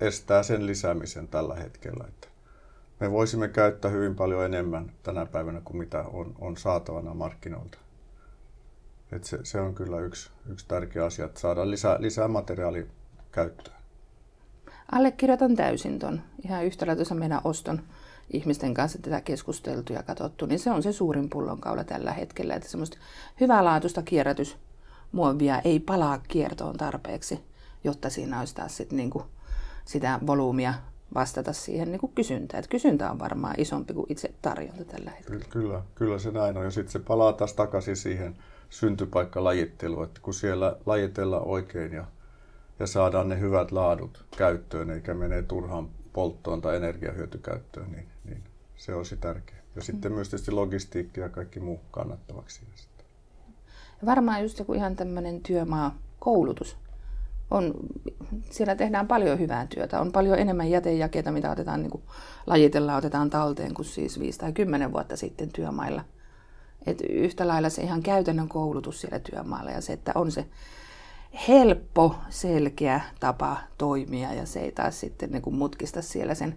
estää 0.00 0.42
sen 0.42 0.66
lisäämisen 0.66 1.28
tällä 1.28 1.54
hetkellä. 1.54 2.04
Että 2.08 2.28
me 3.00 3.10
voisimme 3.10 3.48
käyttää 3.48 3.90
hyvin 3.90 4.14
paljon 4.14 4.44
enemmän 4.44 4.92
tänä 5.02 5.26
päivänä 5.26 5.60
kuin 5.64 5.76
mitä 5.76 6.04
on, 6.12 6.34
on 6.40 6.56
saatavana 6.56 7.14
markkinoilta. 7.14 7.78
Et 9.12 9.24
se, 9.24 9.38
se 9.42 9.60
on 9.60 9.74
kyllä 9.74 10.00
yksi, 10.00 10.30
yksi 10.48 10.68
tärkeä 10.68 11.04
asia, 11.04 11.24
että 11.24 11.40
saadaan 11.40 11.70
lisää, 11.70 11.96
lisää 12.00 12.28
materiaalia 12.28 12.84
käyttöön. 13.32 13.76
Allekirjoitan 14.92 15.56
täysin 15.56 15.98
ton. 15.98 16.20
Ihan 16.44 16.64
yhtä 16.64 16.86
meidän 17.14 17.40
oston 17.44 17.80
ihmisten 18.32 18.74
kanssa 18.74 18.98
tätä 19.02 19.20
keskusteltu 19.20 19.92
ja 19.92 20.02
katsottu, 20.02 20.46
niin 20.46 20.58
se 20.58 20.70
on 20.70 20.82
se 20.82 20.92
suurin 20.92 21.30
pullonkaula 21.30 21.84
tällä 21.84 22.12
hetkellä, 22.12 22.54
että 22.54 22.68
semmoista 22.68 22.98
hyvälaatuista 23.40 24.02
kierrätysmuovia 24.02 25.60
ei 25.60 25.80
palaa 25.80 26.18
kiertoon 26.18 26.76
tarpeeksi, 26.76 27.40
jotta 27.84 28.10
siinä 28.10 28.38
olisi 28.38 28.54
taas 28.54 28.76
sit 28.76 28.92
niinku 28.92 29.22
sitä 29.84 30.18
volyymia 30.26 30.74
vastata 31.14 31.52
siihen 31.52 31.92
niin 31.92 32.00
kuin 32.00 32.12
kysyntään. 32.14 32.64
Et 32.64 32.70
kysyntä 32.70 33.10
on 33.10 33.18
varmaan 33.18 33.54
isompi 33.58 33.94
kuin 33.94 34.06
itse 34.08 34.34
tarjonta 34.42 34.84
tällä 34.84 35.10
hetkellä. 35.10 35.44
Kyllä, 35.50 35.82
kyllä 35.94 36.18
se 36.18 36.30
näin 36.30 36.56
on. 36.56 36.64
Ja 36.64 36.70
sitten 36.70 36.92
se 36.92 36.98
palaa 36.98 37.32
taas 37.32 37.52
takaisin 37.52 37.96
siihen 37.96 38.36
syntypaikkalajitteluun, 38.70 40.04
että 40.04 40.20
kun 40.22 40.34
siellä 40.34 40.76
lajitellaan 40.86 41.46
oikein 41.46 41.92
ja, 41.92 42.04
ja 42.78 42.86
saadaan 42.86 43.28
ne 43.28 43.40
hyvät 43.40 43.72
laadut 43.72 44.24
käyttöön, 44.36 44.90
eikä 44.90 45.14
mene 45.14 45.42
turhaan 45.42 45.88
polttoon 46.12 46.60
tai 46.60 46.76
energiahyötykäyttöön, 46.76 47.92
niin, 47.92 48.08
niin 48.24 48.42
se 48.76 48.94
olisi 48.94 49.16
tärkeää. 49.16 49.62
Ja 49.76 49.82
sitten 49.82 50.12
myös 50.12 50.28
tietysti 50.28 50.50
logistiikki 50.50 51.20
ja 51.20 51.28
kaikki 51.28 51.60
muu 51.60 51.80
kannattavaksi. 51.90 52.60
Ja 54.00 54.06
varmaan 54.06 54.42
just 54.42 54.58
joku 54.58 54.72
ihan 54.72 54.96
tämmöinen 54.96 55.40
työmaa 55.40 55.98
koulutus. 56.18 56.76
On, 57.50 57.74
siellä 58.50 58.74
tehdään 58.74 59.08
paljon 59.08 59.38
hyvää 59.38 59.66
työtä. 59.66 60.00
On 60.00 60.12
paljon 60.12 60.38
enemmän 60.38 60.70
jätejakeita, 60.70 61.32
mitä 61.32 61.50
otetaan, 61.50 61.82
niin 61.82 61.90
kuin 61.90 62.02
lajitellaan, 62.46 62.98
otetaan 62.98 63.30
talteen 63.30 63.74
kuin 63.74 63.86
siis 63.86 64.20
5 64.20 64.38
tai 64.38 64.52
10 64.52 64.92
vuotta 64.92 65.16
sitten 65.16 65.48
työmailla. 65.52 66.04
Et 66.86 67.00
yhtä 67.00 67.48
lailla 67.48 67.68
se 67.68 67.82
ihan 67.82 68.02
käytännön 68.02 68.48
koulutus 68.48 69.00
siellä 69.00 69.18
työmaalla 69.18 69.70
ja 69.70 69.80
se, 69.80 69.92
että 69.92 70.12
on 70.14 70.32
se 70.32 70.46
helppo, 71.48 72.16
selkeä 72.28 73.00
tapa 73.20 73.56
toimia 73.78 74.34
ja 74.34 74.46
se 74.46 74.60
ei 74.60 74.72
taas 74.72 75.00
sitten 75.00 75.30
niin 75.30 75.42
kuin 75.42 75.56
mutkista 75.56 76.02
siellä 76.02 76.34
sen 76.34 76.56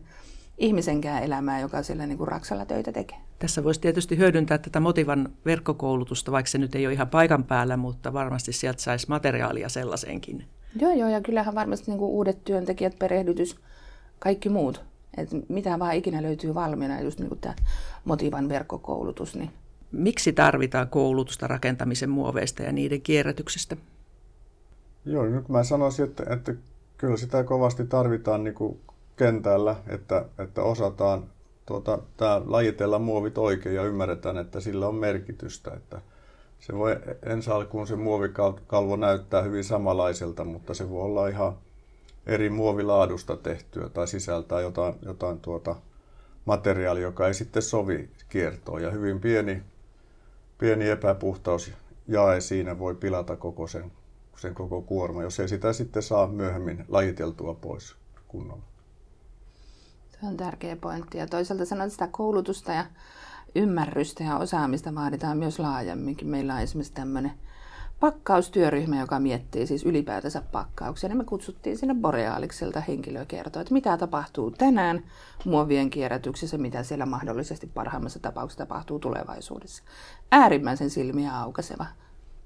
ihmisenkään 0.57 1.23
elämää, 1.23 1.59
joka 1.59 1.83
siellä 1.83 2.07
niin 2.07 2.17
kuin 2.17 2.27
raksalla 2.27 2.65
töitä 2.65 2.91
tekee. 2.91 3.17
Tässä 3.39 3.63
voisi 3.63 3.81
tietysti 3.81 4.17
hyödyntää 4.17 4.57
tätä 4.57 4.79
Motivan 4.79 5.29
verkkokoulutusta, 5.45 6.31
vaikka 6.31 6.49
se 6.49 6.57
nyt 6.57 6.75
ei 6.75 6.85
ole 6.85 6.93
ihan 6.93 7.09
paikan 7.09 7.43
päällä, 7.43 7.77
mutta 7.77 8.13
varmasti 8.13 8.53
sieltä 8.53 8.81
saisi 8.81 9.09
materiaalia 9.09 9.69
sellaiseenkin. 9.69 10.45
Joo, 10.79 10.93
joo, 10.93 11.09
ja 11.09 11.21
kyllähän 11.21 11.55
varmasti 11.55 11.91
niin 11.91 11.99
kuin 11.99 12.11
uudet 12.11 12.43
työntekijät, 12.43 12.99
perehdytys, 12.99 13.55
kaikki 14.19 14.49
muut. 14.49 14.83
Et 15.17 15.29
mitä 15.49 15.79
vaan 15.79 15.95
ikinä 15.95 16.21
löytyy 16.21 16.55
valmiina, 16.55 17.01
just 17.01 17.19
niin 17.19 17.29
kuin 17.29 17.39
tämä 17.39 17.55
Motivan 18.05 18.49
verkkokoulutus. 18.49 19.35
Niin. 19.35 19.51
Miksi 19.91 20.33
tarvitaan 20.33 20.89
koulutusta 20.89 21.47
rakentamisen 21.47 22.09
muoveista 22.09 22.63
ja 22.63 22.71
niiden 22.71 23.01
kierrätyksestä? 23.01 23.77
Joo, 25.05 25.25
nyt 25.25 25.49
mä 25.49 25.63
sanoisin, 25.63 26.05
että, 26.05 26.23
että 26.29 26.53
kyllä 26.97 27.17
sitä 27.17 27.43
kovasti 27.43 27.85
tarvitaan 27.85 28.43
niin 28.43 28.53
kuin 28.53 28.79
kentällä, 29.15 29.75
että, 29.87 30.25
että 30.39 30.61
osataan 30.61 31.23
tuota, 31.65 31.99
tää, 32.17 32.41
lajitella 32.45 32.99
muovit 32.99 33.37
oikein 33.37 33.75
ja 33.75 33.83
ymmärretään, 33.83 34.37
että 34.37 34.59
sillä 34.59 34.87
on 34.87 34.95
merkitystä. 34.95 35.71
Että 35.73 36.01
se 36.59 36.73
voi 36.73 36.95
ensi 37.23 37.51
alkuun 37.51 37.87
se 37.87 37.95
muovikalvo 37.95 38.95
näyttää 38.95 39.41
hyvin 39.41 39.63
samanlaiselta, 39.63 40.43
mutta 40.43 40.73
se 40.73 40.89
voi 40.89 41.01
olla 41.03 41.27
ihan 41.27 41.57
eri 42.25 42.49
muovilaadusta 42.49 43.37
tehtyä 43.37 43.89
tai 43.89 44.07
sisältää 44.07 44.61
jotain, 44.61 44.95
jotain 45.01 45.39
tuota 45.39 45.75
materiaalia, 46.45 47.03
joka 47.03 47.27
ei 47.27 47.33
sitten 47.33 47.61
sovi 47.61 48.09
kiertoon. 48.29 48.83
Ja 48.83 48.91
hyvin 48.91 49.19
pieni, 49.19 49.63
pieni 50.57 50.89
epäpuhtaus 50.89 51.71
jae 52.07 52.41
siinä 52.41 52.79
voi 52.79 52.95
pilata 52.95 53.35
koko 53.35 53.67
sen 53.67 53.91
sen 54.37 54.55
koko 54.55 54.81
kuorma, 54.81 55.23
jos 55.23 55.39
ei 55.39 55.47
sitä 55.47 55.73
sitten 55.73 56.03
saa 56.03 56.27
myöhemmin 56.27 56.85
lajiteltua 56.87 57.53
pois 57.53 57.95
kunnolla. 58.27 58.63
Se 60.11 60.27
on 60.27 60.37
tärkeä 60.37 60.75
pointti. 60.75 61.17
Ja 61.17 61.27
toisaalta 61.27 61.65
sanon, 61.65 61.85
että 61.87 61.91
sitä 61.91 62.07
koulutusta 62.11 62.71
ja 62.71 62.85
ymmärrystä 63.55 64.23
ja 64.23 64.37
osaamista 64.37 64.95
vaaditaan 64.95 65.37
myös 65.37 65.59
laajemminkin. 65.59 66.27
Meillä 66.27 66.53
on 66.53 66.61
esimerkiksi 66.61 66.93
tämmöinen 66.93 67.31
pakkaustyöryhmä, 67.99 68.99
joka 68.99 69.19
miettii 69.19 69.67
siis 69.67 69.85
ylipäätänsä 69.85 70.41
pakkauksia. 70.51 71.09
Niin 71.09 71.17
me 71.17 71.23
kutsuttiin 71.23 71.77
sinne 71.77 71.95
Boreaalikselta 71.95 72.79
henkilöä 72.81 73.25
kertoa, 73.25 73.61
että 73.61 73.73
mitä 73.73 73.97
tapahtuu 73.97 74.51
tänään 74.51 75.03
muovien 75.45 75.89
kierrätyksessä, 75.89 76.57
mitä 76.57 76.83
siellä 76.83 77.05
mahdollisesti 77.05 77.67
parhaimmassa 77.67 78.19
tapauksessa 78.19 78.65
tapahtuu 78.65 78.99
tulevaisuudessa. 78.99 79.83
Äärimmäisen 80.31 80.89
silmiä 80.89 81.39
aukaiseva 81.39 81.85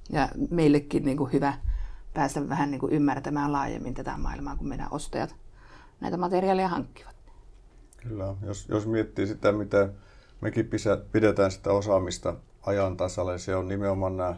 ja 0.09 0.29
meillekin 0.49 1.05
niin 1.05 1.17
kuin 1.17 1.33
hyvä 1.33 1.53
päästä 2.13 2.49
vähän 2.49 2.71
niin 2.71 2.79
kuin 2.79 2.93
ymmärtämään 2.93 3.51
laajemmin 3.51 3.93
tätä 3.93 4.17
maailmaa, 4.17 4.55
kun 4.55 4.67
meidän 4.67 4.87
ostajat 4.91 5.35
näitä 5.99 6.17
materiaaleja 6.17 6.67
hankkivat. 6.67 7.15
Kyllä, 7.97 8.35
jos, 8.45 8.67
jos 8.69 8.87
miettii 8.87 9.27
sitä, 9.27 9.51
mitä 9.51 9.89
mekin 10.41 10.69
pidetään 11.11 11.51
sitä 11.51 11.71
osaamista 11.71 12.35
ajan 12.61 12.97
tasalle, 12.97 13.37
se 13.37 13.55
on 13.55 13.67
nimenomaan 13.67 14.17
nämä 14.17 14.35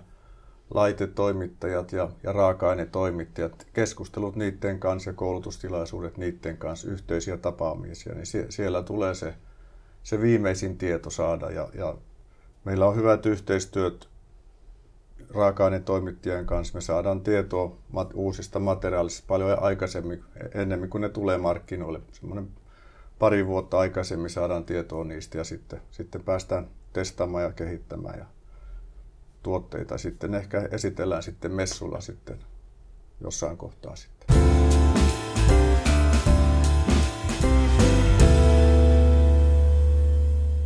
laitetoimittajat 0.74 1.92
ja, 1.92 2.10
ja 2.24 2.32
raaka-ainetoimittajat, 2.32 3.68
keskustelut 3.74 4.36
niiden 4.36 4.80
kanssa 4.80 5.10
ja 5.10 5.14
koulutustilaisuudet 5.14 6.18
niiden 6.18 6.58
kanssa, 6.58 6.88
yhteisiä 6.88 7.38
tapaamisia, 7.38 8.16
niin 8.16 8.26
sie, 8.26 8.46
siellä 8.50 8.84
tulee 8.84 9.16
se, 9.16 9.34
se 10.04 10.22
viimeisin 10.22 10.78
tieto 10.78 11.10
saada 11.10 11.52
ja, 11.52 11.70
ja 11.74 11.96
meillä 12.66 12.88
on 12.88 12.96
hyvät 12.96 13.26
yhteistyöt 13.26 14.10
raaka-ainetoimittajien 15.34 16.46
kanssa 16.46 16.78
me 16.78 16.82
saadaan 16.82 17.22
tietoa 17.22 17.78
uusista 18.14 18.60
materiaalista 18.60 19.24
paljon 19.28 19.64
aikaisemmin, 19.64 20.24
ennemmin 20.54 20.90
kuin 20.90 21.02
ne 21.02 21.10
tulee 21.10 21.38
markkinoille. 21.38 22.02
Semmoinen 22.12 22.48
pari 23.20 23.48
vuotta 23.48 23.80
aikaisemmin 23.80 24.30
saadaan 24.30 24.66
tietoa 24.66 25.04
niistä 25.04 25.38
ja 25.38 25.44
sitten, 25.44 25.82
sitten 25.92 26.24
päästään 26.24 26.68
testaamaan 26.94 27.44
ja 27.44 27.52
kehittämään 27.52 28.20
ja 28.20 28.26
tuotteita 29.44 29.98
sitten 29.98 30.34
ehkä 30.34 30.68
esitellään 30.72 31.24
sitten 31.24 31.52
messulla 31.52 32.02
sitten 32.02 32.38
jossain 33.22 33.58
kohtaa 33.58 33.96
sitten. 33.96 34.36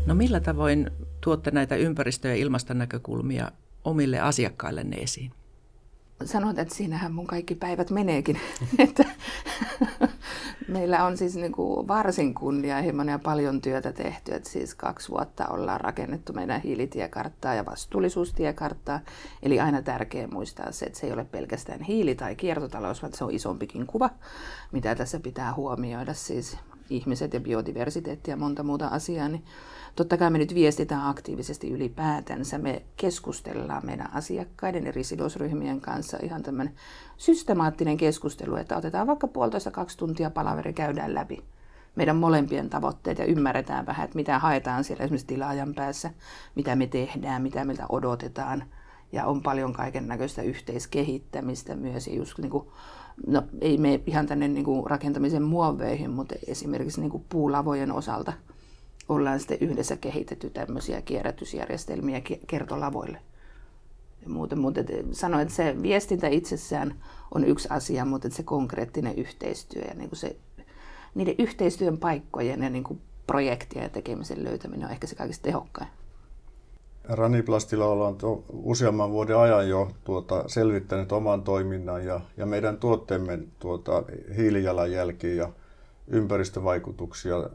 No 0.06 0.16
millä 0.16 0.40
tavoin 0.40 0.92
tuotte 1.22 1.52
näitä 1.52 1.76
ympäristö- 1.76 2.28
ja 2.28 2.36
ilmastonäkökulmia 2.36 3.52
omille 3.86 4.20
asiakkaillenne 4.20 4.98
esiin? 4.98 5.32
Sanoit, 6.26 6.60
että 6.60 6.76
siinähän 6.76 7.14
mun 7.14 7.28
kaikki 7.28 7.56
päivät 7.56 7.92
meneekin. 7.92 8.40
meillä 10.68 11.06
on 11.06 11.18
siis 11.18 11.36
niin 11.36 11.52
kuin 11.52 11.88
varsin 11.88 12.34
kunnianhimoinen 12.34 13.14
ja 13.14 13.20
paljon 13.20 13.62
työtä 13.62 13.94
tehty. 13.94 14.34
Että 14.34 14.50
siis 14.50 14.76
kaksi 14.76 15.10
vuotta 15.10 15.48
ollaan 15.48 15.82
rakennettu 15.82 16.34
meidän 16.34 16.62
hiilitiekarttaa 16.62 17.56
ja 17.56 17.66
vastuullisuustiekarttaa. 17.66 19.00
Eli 19.44 19.60
aina 19.60 19.82
tärkeää 19.82 20.28
muistaa 20.28 20.72
se, 20.72 20.86
että 20.86 21.00
se 21.00 21.08
ei 21.08 21.14
ole 21.14 21.26
pelkästään 21.26 21.82
hiili- 21.82 22.16
tai 22.16 22.36
kiertotalous, 22.36 23.02
vaan 23.02 23.14
se 23.14 23.24
on 23.24 23.34
isompikin 23.34 23.88
kuva, 23.88 24.10
mitä 24.72 24.96
tässä 24.96 25.20
pitää 25.20 25.54
huomioida. 25.54 26.14
Siis 26.14 26.58
ihmiset 26.90 27.34
ja 27.34 27.40
biodiversiteetti 27.40 28.32
ja 28.32 28.38
monta 28.38 28.64
muuta 28.64 28.88
asiaa, 28.88 29.28
niin 29.28 29.46
totta 29.96 30.18
kai 30.18 30.30
me 30.30 30.38
nyt 30.38 30.56
viestitään 30.56 31.08
aktiivisesti 31.08 31.70
ylipäätänsä. 31.70 32.58
Me 32.58 32.82
keskustellaan 32.98 33.86
meidän 33.86 34.14
asiakkaiden 34.14 34.88
eri 34.88 35.04
sidosryhmien 35.04 35.82
kanssa 35.82 36.18
ihan 36.24 36.44
tämmöinen 36.44 36.76
systemaattinen 37.18 37.98
keskustelu, 37.98 38.56
että 38.56 38.78
otetaan 38.78 39.08
vaikka 39.08 39.28
puolitoista 39.28 39.72
kaksi 39.72 39.98
tuntia 39.98 40.30
palaveri 40.30 40.74
käydään 40.74 41.14
läpi 41.14 41.44
meidän 41.96 42.16
molempien 42.16 42.70
tavoitteet 42.70 43.18
ja 43.18 43.26
ymmärretään 43.26 43.86
vähän, 43.86 44.06
että 44.06 44.16
mitä 44.16 44.40
haetaan 44.40 44.84
siellä 44.84 45.04
esimerkiksi 45.04 45.28
tilaajan 45.28 45.74
päässä, 45.74 46.10
mitä 46.56 46.76
me 46.76 46.88
tehdään, 46.88 47.42
mitä 47.42 47.66
meiltä 47.66 47.86
odotetaan. 47.90 48.64
Ja 49.12 49.26
on 49.26 49.42
paljon 49.42 49.74
kaiken 49.74 50.08
näköistä 50.08 50.42
yhteiskehittämistä 50.42 51.76
myös. 51.76 52.08
Ja 52.08 52.16
just 52.16 52.38
niin 52.38 52.50
kuin, 52.50 52.68
no, 53.28 53.44
ei 53.62 53.78
me 53.78 54.02
ihan 54.06 54.28
tänne 54.28 54.48
niin 54.48 54.66
kuin 54.66 54.90
rakentamisen 54.90 55.44
muoveihin, 55.44 56.10
mutta 56.12 56.36
esimerkiksi 56.48 57.02
niin 57.02 57.12
kuin 57.12 57.26
puulavojen 57.30 57.92
osalta 57.92 58.34
ollaan 59.10 59.40
sitten 59.40 59.58
yhdessä 59.62 59.98
kehitetty 59.98 60.50
tämmöisiä 60.50 61.02
kierrätysjärjestelmiä 61.02 62.22
kertolavoille. 62.48 63.18
Ja 64.22 64.30
muuten, 64.30 64.60
mutta 64.60 64.82
sanoin, 65.12 65.42
että 65.42 65.54
se 65.54 65.76
viestintä 65.82 66.28
itsessään 66.28 66.96
on 67.36 67.46
yksi 67.46 67.68
asia, 67.72 68.06
mutta 68.06 68.30
se 68.30 68.44
konkreettinen 68.44 69.16
yhteistyö 69.16 69.82
ja 69.82 69.94
niin 69.94 70.10
kuin 70.10 70.20
se 70.20 70.36
niiden 71.16 71.36
yhteistyön 71.40 71.98
paikkojen 71.98 72.64
ja 72.64 72.70
niin 72.70 72.84
kuin 72.84 73.02
projektien 73.28 73.84
ja 73.84 73.90
tekemisen 73.90 74.44
löytäminen 74.44 74.86
on 74.86 74.92
ehkä 74.92 75.08
se 75.08 75.16
kaikista 75.16 75.44
tehokkain. 75.44 75.90
Raniplastilla 77.10 77.86
ollaan 77.86 78.16
to, 78.16 78.44
useamman 78.54 79.12
vuoden 79.12 79.38
ajan 79.38 79.70
jo 79.70 79.92
tuota, 80.04 80.44
selvittänyt 80.48 81.12
oman 81.12 81.44
toiminnan 81.44 82.06
ja, 82.06 82.22
ja 82.38 82.46
meidän 82.46 82.78
tuotteemme 82.78 83.40
tuota, 83.60 84.04
hiilijalanjälkiä 84.38 85.34
ja 85.34 85.50
ympäristövaikutuksia 86.08 87.38
äh, 87.38 87.46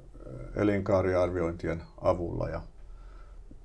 elinkaariarviointien 0.56 1.82
avulla. 2.00 2.48
Ja 2.48 2.60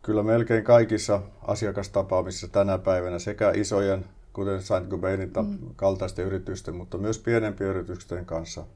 kyllä 0.02 0.24
melkein 0.24 0.64
kaikissa 0.64 1.22
asiakastapaamisissa 1.42 2.48
tänä 2.48 2.78
päivänä 2.78 3.20
sekä 3.20 3.52
isojen, 3.56 4.06
kuten 4.34 4.62
Saint 4.62 4.88
Gobainin 4.88 5.32
mm. 5.42 5.58
kaltaisten 5.76 6.26
yritysten, 6.26 6.76
mutta 6.76 6.98
myös 6.98 7.20
pienempien 7.20 7.70
yritysten 7.70 8.26
kanssa– 8.26 8.66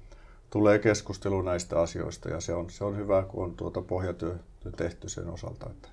tulee 0.50 0.80
keskustelu 0.80 1.42
näistä 1.42 1.82
asioista 1.82 2.30
ja 2.30 2.42
se 2.42 2.54
on, 2.54 2.70
se 2.70 2.84
on 2.84 2.98
hyvä, 2.98 3.24
kun 3.24 3.44
on 3.44 3.56
tuota 3.56 3.82
pohjatyö 3.82 4.36
tehty 4.78 5.10
sen 5.10 5.30
osalta, 5.30 5.70
että 5.70 5.90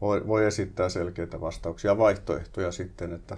voi, 0.00 0.26
voi 0.26 0.46
esittää 0.46 0.88
selkeitä 0.88 1.40
vastauksia 1.40 1.90
ja 1.90 1.98
vaihtoehtoja 1.98 2.72
sitten, 2.72 3.12
että 3.12 3.36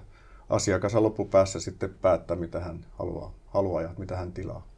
asiakas 0.48 0.94
on 0.94 1.02
loppupäässä 1.02 1.60
sitten 1.60 1.94
päättää, 2.02 2.36
mitä 2.36 2.60
hän 2.60 2.86
haluaa, 2.98 3.34
haluaa 3.46 3.82
ja 3.82 3.94
mitä 3.98 4.16
hän 4.16 4.32
tilaa. 4.32 4.68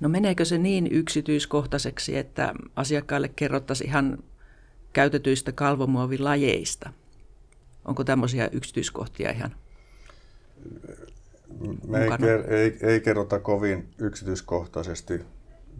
No 0.00 0.08
meneekö 0.08 0.44
se 0.44 0.58
niin 0.58 0.88
yksityiskohtaiseksi, 0.90 2.16
että 2.16 2.54
asiakkaille 2.76 3.28
kerrottaisiin 3.28 3.88
ihan 3.88 4.18
käytetyistä 4.92 5.52
kalvomuovilajeista? 5.52 6.92
Onko 7.84 8.04
tämmöisiä 8.04 8.48
yksityiskohtia 8.52 9.30
ihan 9.30 9.54
me 11.88 12.04
ei, 12.04 12.10
ker- 12.10 12.52
ei, 12.52 12.78
ei 12.82 13.00
kerrota 13.00 13.40
kovin 13.40 13.88
yksityiskohtaisesti 13.98 15.20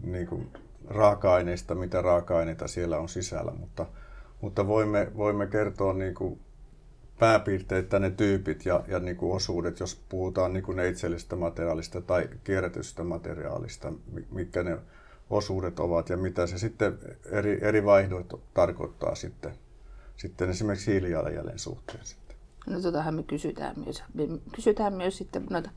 niin 0.03 0.27
kuin 0.27 0.47
raaka-aineista, 0.87 1.75
mitä 1.75 2.01
raaka-aineita 2.01 2.67
siellä 2.67 2.97
on 2.97 3.09
sisällä, 3.09 3.51
mutta, 3.51 3.85
mutta 4.41 4.67
voimme, 4.67 5.11
voimme 5.17 5.47
kertoa 5.47 5.93
niin 5.93 6.15
kuin 6.15 6.39
pääpiirteitä 7.19 7.99
ne 7.99 8.09
tyypit 8.09 8.65
ja, 8.65 8.83
ja 8.87 8.99
niin 8.99 9.17
kuin 9.17 9.35
osuudet, 9.35 9.79
jos 9.79 10.01
puhutaan 10.09 10.53
niin 10.53 10.63
kuin 10.63 10.75
neitsellisestä 10.75 11.35
materiaalista 11.35 12.01
tai 12.01 12.29
kierrätystä 12.43 13.03
materiaalista, 13.03 13.93
mitkä 14.31 14.63
ne 14.63 14.77
osuudet 15.29 15.79
ovat 15.79 16.09
ja 16.09 16.17
mitä 16.17 16.47
se 16.47 16.57
sitten 16.57 16.99
eri, 17.31 17.59
eri 17.61 17.85
vaihdot 17.85 18.41
tarkoittaa 18.53 19.15
sitten, 19.15 19.51
sitten 20.17 20.49
esimerkiksi 20.49 20.91
hiilijalanjäljen 20.91 21.59
suhteen. 21.59 22.03
No 22.67 22.81
totahan 22.81 23.15
me 23.15 23.23
kysytään 23.23 23.75
myös. 23.85 24.03
Me 24.13 24.27
kysytään 24.55 24.93
myös 24.93 25.17
sitten 25.17 25.45
noita 25.49 25.69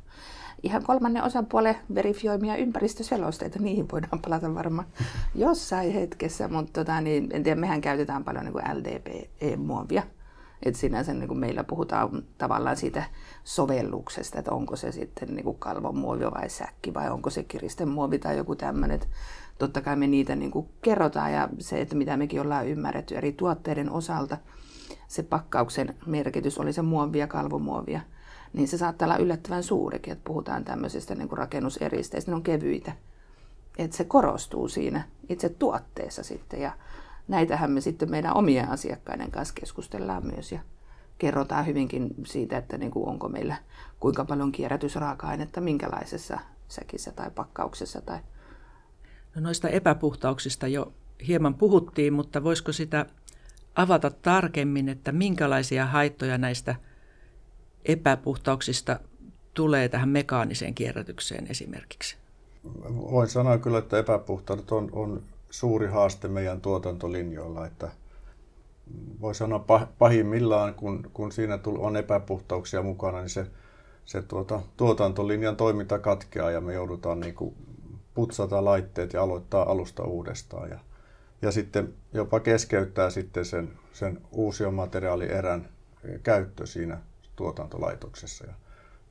ihan 0.62 0.82
kolmannen 0.82 1.22
osapuolen 1.22 1.76
verifioimia 1.94 2.56
ympäristöselosteita. 2.56 3.58
Niihin 3.58 3.88
voidaan 3.92 4.22
palata 4.22 4.54
varmaan 4.54 4.88
jossain 5.34 5.92
hetkessä, 5.92 6.48
mutta 6.48 6.72
tota, 6.72 7.00
niin, 7.00 7.28
en 7.32 7.42
tiedä, 7.42 7.60
mehän 7.60 7.80
käytetään 7.80 8.24
paljon 8.24 8.44
niin 8.44 8.78
LDPE-muovia. 8.78 10.02
Et 10.62 10.74
sinänsä 10.74 11.14
niin 11.14 11.28
kuin 11.28 11.38
meillä 11.38 11.64
puhutaan 11.64 12.22
tavallaan 12.38 12.76
siitä 12.76 13.04
sovelluksesta, 13.44 14.38
että 14.38 14.52
onko 14.52 14.76
se 14.76 14.92
sitten 14.92 15.34
niin 15.34 15.44
kuin 15.44 15.58
kalvomuovi 15.58 16.24
vai 16.24 16.48
säkki 16.48 16.94
vai 16.94 17.10
onko 17.10 17.30
se 17.30 17.42
kiristemuovi 17.42 18.18
tai 18.18 18.36
joku 18.36 18.56
tämmöinen. 18.56 19.00
Totta 19.58 19.80
kai 19.80 19.96
me 19.96 20.06
niitä 20.06 20.36
niin 20.36 20.50
kuin 20.50 20.68
kerrotaan 20.82 21.32
ja 21.32 21.48
se, 21.58 21.80
että 21.80 21.96
mitä 21.96 22.16
mekin 22.16 22.40
ollaan 22.40 22.68
ymmärretty 22.68 23.16
eri 23.16 23.32
tuotteiden 23.32 23.90
osalta– 23.90 24.38
se 25.12 25.22
pakkauksen 25.22 25.94
merkitys 26.06 26.58
oli 26.58 26.72
se 26.72 26.82
muovia, 26.82 27.26
kalvomuovia, 27.26 28.00
niin 28.52 28.68
se 28.68 28.78
saattaa 28.78 29.06
olla 29.06 29.16
yllättävän 29.16 29.62
suurikin, 29.62 30.12
että 30.12 30.24
puhutaan 30.24 30.64
tämmöisistä 30.64 31.14
niin 31.14 31.28
kuin 31.28 31.38
rakennuseristeistä, 31.38 32.30
ne 32.30 32.34
on 32.34 32.42
kevyitä. 32.42 32.92
Että 33.78 33.96
se 33.96 34.04
korostuu 34.04 34.68
siinä 34.68 35.04
itse 35.28 35.48
tuotteessa 35.48 36.22
sitten 36.22 36.60
ja 36.60 36.72
näitähän 37.28 37.70
me 37.70 37.80
sitten 37.80 38.10
meidän 38.10 38.36
omien 38.36 38.68
asiakkaiden 38.68 39.30
kanssa 39.30 39.54
keskustellaan 39.54 40.26
myös 40.26 40.52
ja 40.52 40.60
kerrotaan 41.18 41.66
hyvinkin 41.66 42.14
siitä, 42.26 42.58
että 42.58 42.78
niin 42.78 42.90
kuin 42.90 43.08
onko 43.08 43.28
meillä 43.28 43.56
kuinka 44.00 44.24
paljon 44.24 44.52
kierrätysraaka-ainetta 44.52 45.60
minkälaisessa 45.60 46.38
säkissä 46.68 47.12
tai 47.12 47.30
pakkauksessa. 47.30 48.00
Tai... 48.00 48.18
No 49.34 49.42
noista 49.42 49.68
epäpuhtauksista 49.68 50.68
jo 50.68 50.92
hieman 51.26 51.54
puhuttiin, 51.54 52.12
mutta 52.12 52.44
voisiko 52.44 52.72
sitä 52.72 53.06
avata 53.74 54.10
tarkemmin, 54.10 54.88
että 54.88 55.12
minkälaisia 55.12 55.86
haittoja 55.86 56.38
näistä 56.38 56.74
epäpuhtauksista 57.84 59.00
tulee 59.54 59.88
tähän 59.88 60.08
mekaaniseen 60.08 60.74
kierrätykseen 60.74 61.46
esimerkiksi? 61.50 62.16
Voin 63.10 63.28
sanoa 63.28 63.58
kyllä, 63.58 63.78
että 63.78 63.98
epäpuhtaudet 63.98 64.72
on, 64.72 64.88
on 64.92 65.22
suuri 65.50 65.86
haaste 65.86 66.28
meidän 66.28 66.60
tuotantolinjoilla, 66.60 67.66
että 67.66 67.90
voi 69.20 69.34
sanoa 69.34 69.64
pahimmillaan, 69.98 70.74
kun, 70.74 71.10
kun 71.12 71.32
siinä 71.32 71.58
on 71.78 71.96
epäpuhtauksia 71.96 72.82
mukana, 72.82 73.18
niin 73.18 73.28
se, 73.28 73.46
se 74.04 74.22
tuota, 74.22 74.60
tuotantolinjan 74.76 75.56
toiminta 75.56 75.98
katkeaa 75.98 76.50
ja 76.50 76.60
me 76.60 76.74
joudutaan 76.74 77.20
niin 77.20 77.34
kuin 77.34 77.54
putsata 78.14 78.64
laitteet 78.64 79.12
ja 79.12 79.22
aloittaa 79.22 79.70
alusta 79.70 80.04
uudestaan. 80.04 80.70
Ja, 80.70 80.78
ja 81.42 81.52
sitten 81.52 81.94
jopa 82.12 82.40
keskeyttää 82.40 83.10
sitten 83.10 83.44
sen, 83.44 83.72
sen 83.92 84.20
uusiomateriaalierän 84.32 85.68
käyttö 86.22 86.66
siinä 86.66 86.98
tuotantolaitoksessa. 87.42 88.46
Ja 88.46 88.52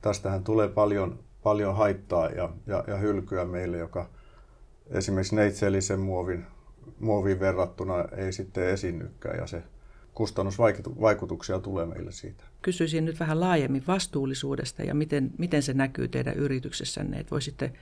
tästähän 0.00 0.44
tulee 0.44 0.68
paljon, 0.68 1.18
paljon 1.42 1.76
haittaa 1.76 2.28
ja, 2.28 2.52
ja, 2.66 2.84
ja 2.86 2.96
hylkyä 2.96 3.44
meille, 3.44 3.78
joka 3.78 4.10
esimerkiksi 4.90 5.36
neitsellisen 5.36 6.00
muovin, 6.00 6.46
muoviin 7.00 7.40
verrattuna 7.40 7.94
ei 8.16 8.32
sitten 8.32 8.68
esiinnykään 8.68 9.38
ja 9.38 9.46
se 9.46 9.62
kustannusvaikutuksia 10.14 11.58
tulee 11.58 11.86
meille 11.86 12.12
siitä. 12.12 12.44
Kysyisin 12.62 13.04
nyt 13.04 13.20
vähän 13.20 13.40
laajemmin 13.40 13.84
vastuullisuudesta 13.86 14.82
ja 14.82 14.94
miten, 14.94 15.30
miten 15.38 15.62
se 15.62 15.74
näkyy 15.74 16.08
teidän 16.08 16.34
yrityksessänne, 16.34 17.18
että 17.18 17.30
voisitte 17.30 17.72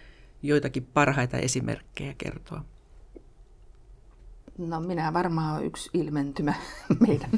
joitakin 0.42 0.86
parhaita 0.94 1.38
esimerkkejä 1.38 2.14
kertoa. 2.18 2.64
No 4.68 4.80
minä 4.80 5.12
varmaan 5.12 5.54
olen 5.54 5.66
yksi 5.66 5.90
ilmentymä 5.94 6.54
meidän 7.06 7.30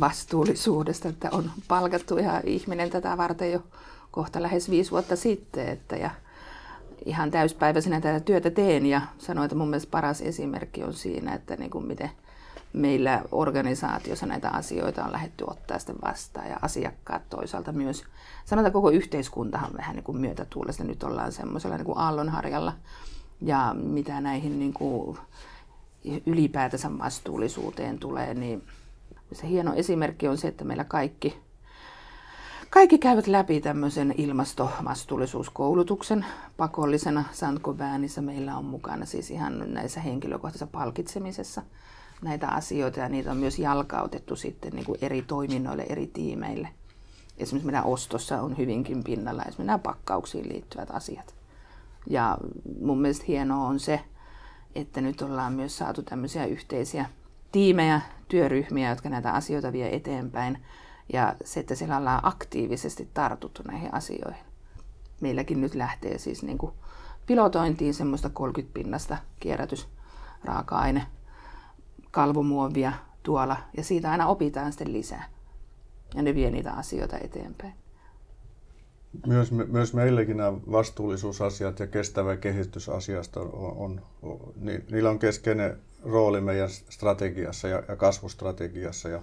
vastuullisuudesta, 0.00 1.08
että 1.08 1.28
on 1.32 1.50
palkattu 1.68 2.16
ihan 2.16 2.42
ihminen 2.44 2.90
tätä 2.90 3.16
varten 3.16 3.52
jo 3.52 3.62
kohta 4.10 4.42
lähes 4.42 4.70
viisi 4.70 4.90
vuotta 4.90 5.16
sitten, 5.16 5.68
että 5.68 5.96
ja 5.96 6.10
ihan 7.04 7.30
täyspäiväisenä 7.30 8.00
tätä 8.00 8.20
työtä 8.20 8.50
teen 8.50 8.86
ja 8.86 9.00
sanoin, 9.18 9.44
että 9.44 9.56
mun 9.56 9.68
mielestä 9.68 9.90
paras 9.90 10.20
esimerkki 10.20 10.84
on 10.84 10.94
siinä, 10.94 11.34
että 11.34 11.56
niin 11.56 11.70
kuin 11.70 11.86
miten 11.86 12.10
meillä 12.72 13.22
organisaatiossa 13.32 14.26
näitä 14.26 14.50
asioita 14.50 15.04
on 15.04 15.12
lähdetty 15.12 15.44
ottaa 15.46 15.78
sitten 15.78 15.96
vastaan 16.04 16.48
ja 16.48 16.58
asiakkaat 16.62 17.22
toisaalta 17.30 17.72
myös. 17.72 18.04
Sanotaan 18.44 18.72
koko 18.72 18.90
yhteiskuntahan 18.90 19.72
vähän 19.76 19.96
niin 19.96 20.04
kuin 20.04 20.18
myötätuulesta. 20.18 20.84
Nyt 20.84 21.02
ollaan 21.02 21.32
semmoisella 21.32 21.76
niin 21.76 21.86
kuin 21.86 21.98
aallonharjalla 21.98 22.72
ja 23.40 23.74
mitä 23.78 24.20
näihin 24.20 24.58
niin 24.58 24.72
kuin 24.72 25.18
ylipäätänsä 26.26 26.98
vastuullisuuteen 26.98 27.98
tulee, 27.98 28.34
niin 28.34 28.62
se 29.32 29.48
hieno 29.48 29.74
esimerkki 29.74 30.28
on 30.28 30.38
se, 30.38 30.48
että 30.48 30.64
meillä 30.64 30.84
kaikki, 30.84 31.38
kaikki 32.70 32.98
käyvät 32.98 33.26
läpi 33.26 33.60
tämmöisen 33.60 34.14
ilmastovastuullisuuskoulutuksen 34.18 36.26
pakollisena 36.56 37.24
Sankobäänissä. 37.32 38.22
Meillä 38.22 38.56
on 38.56 38.64
mukana 38.64 39.06
siis 39.06 39.30
ihan 39.30 39.74
näissä 39.74 40.00
henkilökohtaisessa 40.00 40.66
palkitsemisessa 40.66 41.62
näitä 42.22 42.48
asioita 42.48 43.00
ja 43.00 43.08
niitä 43.08 43.30
on 43.30 43.36
myös 43.36 43.58
jalkautettu 43.58 44.36
sitten 44.36 44.72
niin 44.72 44.84
kuin 44.84 44.98
eri 45.02 45.22
toiminnoille, 45.22 45.86
eri 45.88 46.06
tiimeille. 46.06 46.68
Esimerkiksi 47.38 47.66
meidän 47.66 47.84
ostossa 47.84 48.42
on 48.42 48.58
hyvinkin 48.58 49.04
pinnalla 49.04 49.42
esimerkiksi 49.42 49.62
nämä 49.62 49.78
pakkauksiin 49.78 50.48
liittyvät 50.48 50.90
asiat. 50.90 51.34
Ja 52.06 52.38
mun 52.80 53.00
mielestä 53.00 53.24
hienoa 53.28 53.66
on 53.66 53.80
se, 53.80 54.00
että 54.80 55.00
nyt 55.00 55.22
ollaan 55.22 55.52
myös 55.52 55.78
saatu 55.78 56.02
tämmöisiä 56.02 56.46
yhteisiä 56.46 57.06
tiimejä, 57.52 58.00
työryhmiä, 58.28 58.90
jotka 58.90 59.08
näitä 59.08 59.32
asioita 59.32 59.72
vie 59.72 59.96
eteenpäin. 59.96 60.62
Ja 61.12 61.34
se, 61.44 61.60
että 61.60 61.74
siellä 61.74 61.96
ollaan 61.96 62.20
aktiivisesti 62.22 63.08
tartuttu 63.14 63.62
näihin 63.66 63.94
asioihin. 63.94 64.44
Meilläkin 65.20 65.60
nyt 65.60 65.74
lähtee 65.74 66.18
siis 66.18 66.42
niin 66.42 66.58
kuin 66.58 66.72
pilotointiin 67.26 67.94
semmoista 67.94 68.28
30-pinnasta 68.28 69.16
kierrätysraaka-aine, 69.40 71.06
kalvomuovia 72.10 72.92
tuolla. 73.22 73.56
Ja 73.76 73.84
siitä 73.84 74.10
aina 74.10 74.26
opitaan 74.26 74.72
sitten 74.72 74.92
lisää. 74.92 75.24
Ja 76.14 76.22
ne 76.22 76.34
vie 76.34 76.50
niitä 76.50 76.72
asioita 76.72 77.18
eteenpäin. 77.18 77.74
Myös, 79.26 79.52
myös 79.52 79.94
meillekin 79.94 80.36
nämä 80.36 80.52
vastuullisuusasiat 80.72 81.80
ja 81.80 81.86
kestävä 81.86 82.36
kehitysasiasta 82.36 83.40
on, 83.40 83.50
on, 83.52 84.00
on, 84.22 84.54
niillä 84.90 85.10
on 85.10 85.18
keskeinen 85.18 85.78
rooli 86.02 86.40
meidän 86.40 86.70
strategiassa 86.70 87.68
ja, 87.68 87.82
ja 87.88 87.96
kasvustrategiassa. 87.96 89.08
Ja, 89.08 89.22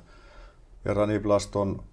ja 0.85 0.93
Raniblast 0.93 1.55
on 1.55 1.83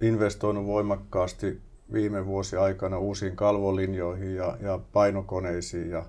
investoinut 0.00 0.66
voimakkaasti 0.66 1.60
viime 1.92 2.26
vuosi 2.26 2.56
aikana 2.56 2.98
uusiin 2.98 3.36
kalvolinjoihin 3.36 4.36
ja, 4.36 4.56
ja 4.60 4.80
painokoneisiin. 4.92 5.90
Ja, 5.90 6.04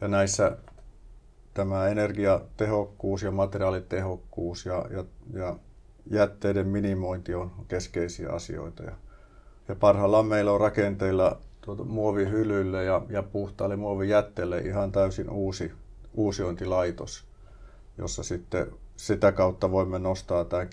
ja 0.00 0.08
näissä 0.08 0.56
tämä 1.54 1.88
energiatehokkuus 1.88 3.22
ja 3.22 3.30
materiaalitehokkuus 3.30 4.66
ja, 4.66 4.84
ja, 4.90 5.04
ja 5.32 5.56
jätteiden 6.10 6.66
minimointi 6.66 7.34
on 7.34 7.52
keskeisiä 7.68 8.30
asioita. 8.30 8.82
Ja, 8.82 8.92
ja 9.68 9.74
parhaillaan 9.74 10.26
meillä 10.26 10.52
on 10.52 10.60
rakenteilla 10.60 11.38
tuota, 11.60 11.84
muovihyllylle 11.84 12.84
ja, 12.84 13.02
ja 13.08 13.22
puhtaalle 13.22 13.76
muovijätteelle 13.76 14.58
ihan 14.58 14.92
täysin 14.92 15.30
uusi 15.30 15.72
uusiointilaitos, 16.14 17.24
jossa 17.98 18.22
sitten 18.22 18.66
sitä 18.96 19.32
kautta 19.32 19.70
voimme 19.70 19.98
nostaa 19.98 20.44
tämän 20.44 20.68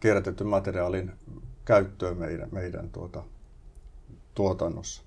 kierrätetyn 0.00 0.46
materiaalin 0.46 1.12
käyttöön 1.64 2.18
meidän, 2.18 2.48
meidän 2.52 2.90
tuota, 2.90 3.22
tuotannossa. 4.34 5.02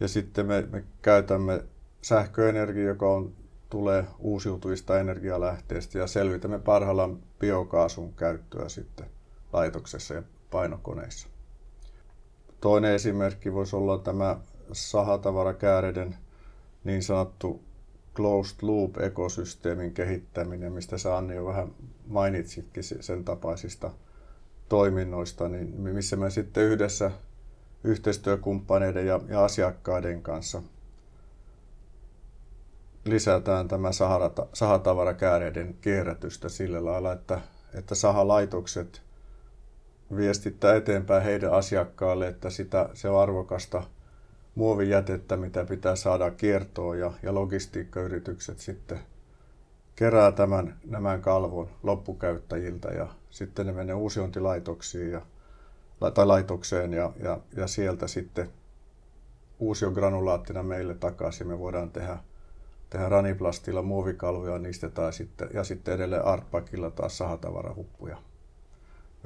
Ja 0.00 0.08
sitten 0.08 0.46
me, 0.46 0.68
me 0.70 0.84
käytämme 1.02 1.64
sähköenergiaa, 2.02 2.88
joka 2.88 3.10
on, 3.10 3.32
tulee 3.70 4.04
uusiutuvista 4.18 5.00
energialähteistä 5.00 5.98
ja 5.98 6.06
selvitämme 6.06 6.58
parhaillaan 6.58 7.18
biokaasun 7.38 8.12
käyttöä 8.12 8.68
sitten 8.68 9.06
laitoksessa 9.52 10.14
ja 10.14 10.22
painokoneissa. 10.50 11.28
Toinen 12.60 12.92
esimerkki 12.92 13.54
voisi 13.54 13.76
olla 13.76 13.98
tämä 13.98 14.36
sahatavarakääreiden 14.72 16.16
niin 16.84 17.02
sanottu 17.02 17.62
closed 18.14 18.56
loop-ekosysteemin 18.62 19.94
kehittäminen, 19.94 20.72
mistä 20.72 20.98
sä 20.98 21.16
Anni 21.16 21.34
jo 21.34 21.44
vähän 21.44 21.74
mainitsitkin 22.06 22.84
sen 22.84 23.24
tapaisista 23.24 23.90
toiminnoista, 24.68 25.48
niin 25.48 25.80
missä 25.80 26.16
me 26.16 26.30
sitten 26.30 26.64
yhdessä 26.64 27.10
yhteistyökumppaneiden 27.84 29.06
ja, 29.06 29.20
ja 29.28 29.44
asiakkaiden 29.44 30.22
kanssa 30.22 30.62
lisätään 33.04 33.68
tämä 33.68 33.88
sahatavarakääreiden 34.52 35.74
kierrätystä 35.80 36.48
sillä 36.48 36.84
lailla, 36.84 37.12
että, 37.12 37.40
että 37.74 37.94
sahalaitokset 37.94 39.02
viestittää 40.16 40.76
eteenpäin 40.76 41.22
heidän 41.22 41.52
asiakkaille, 41.52 42.28
että 42.28 42.50
sitä, 42.50 42.88
se 42.94 43.08
on 43.08 43.22
arvokasta 43.22 43.82
muovijätettä, 44.54 45.36
mitä 45.36 45.64
pitää 45.64 45.96
saada 45.96 46.30
kiertoon 46.30 46.98
ja, 46.98 47.12
ja 47.22 47.34
logistiikkayritykset 47.34 48.58
sitten 48.58 48.98
kerää 49.96 50.32
tämän, 50.32 50.76
nämä 50.86 51.18
kalvon 51.18 51.68
loppukäyttäjiltä 51.82 52.88
ja 52.88 53.06
sitten 53.30 53.66
ne 53.66 53.72
menee 53.72 53.94
uusiointilaitoksiin 53.94 55.10
ja, 55.10 55.22
tai 56.14 56.26
laitokseen 56.26 56.92
ja, 56.92 57.12
ja, 57.22 57.40
ja 57.56 57.66
sieltä 57.66 58.06
sitten 58.06 58.48
uusiogranulaattina 59.58 60.62
meille 60.62 60.94
takaisin. 60.94 61.46
Me 61.46 61.58
voidaan 61.58 61.90
tehdä, 61.90 62.18
tehdä 62.90 63.08
raniplastilla 63.08 63.82
muovikalvoja 63.82 64.58
niistä 64.58 64.88
tai 64.88 65.12
sitten, 65.12 65.48
ja 65.54 65.64
sitten 65.64 65.94
edelleen 65.94 66.24
Artpakilla 66.24 66.90
taas 66.90 67.18
sahatavarahuppuja. 67.18 68.27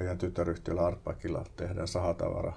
Meidän 0.02 0.18
tytäryhtiöllä 0.18 0.86
Artpakilla 0.86 1.44
tehdään 1.56 1.88
sahatavara 1.88 2.52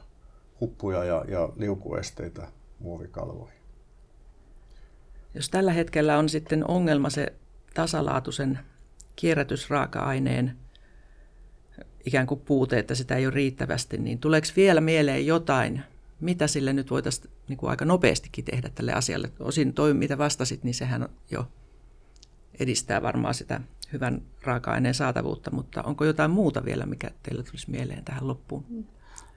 ja, 1.05 1.25
ja 1.27 1.49
liukuesteitä 1.55 2.47
muovikalvoihin. 2.79 3.59
Jos 5.33 5.49
tällä 5.49 5.73
hetkellä 5.73 6.17
on 6.17 6.29
sitten 6.29 6.67
ongelma 6.67 7.09
se 7.09 7.33
tasalaatuisen 7.73 8.59
kierrätysraaka-aineen 9.15 10.57
ikään 12.05 12.27
kuin 12.27 12.39
puute, 12.39 12.79
että 12.79 12.95
sitä 12.95 13.15
ei 13.15 13.25
ole 13.25 13.33
riittävästi, 13.33 13.97
niin 13.97 14.19
tuleeko 14.19 14.47
vielä 14.55 14.81
mieleen 14.81 15.25
jotain, 15.25 15.83
mitä 16.19 16.47
sille 16.47 16.73
nyt 16.73 16.91
voitaisiin 16.91 17.29
niin 17.47 17.57
kuin 17.57 17.69
aika 17.69 17.85
nopeastikin 17.85 18.45
tehdä 18.45 18.69
tälle 18.75 18.93
asialle? 18.93 19.31
Osin 19.39 19.73
toi, 19.73 19.93
mitä 19.93 20.17
vastasit, 20.17 20.63
niin 20.63 20.75
sehän 20.75 21.09
jo 21.31 21.47
edistää 22.59 23.01
varmaan 23.01 23.33
sitä 23.33 23.61
hyvän 23.95 24.21
raaka-aineen 24.43 24.93
saatavuutta, 24.93 25.51
mutta 25.51 25.83
onko 25.83 26.05
jotain 26.05 26.31
muuta 26.31 26.65
vielä, 26.65 26.85
mikä 26.85 27.09
teille 27.23 27.43
tulisi 27.43 27.71
mieleen 27.71 28.05
tähän 28.05 28.27
loppuun? 28.27 28.85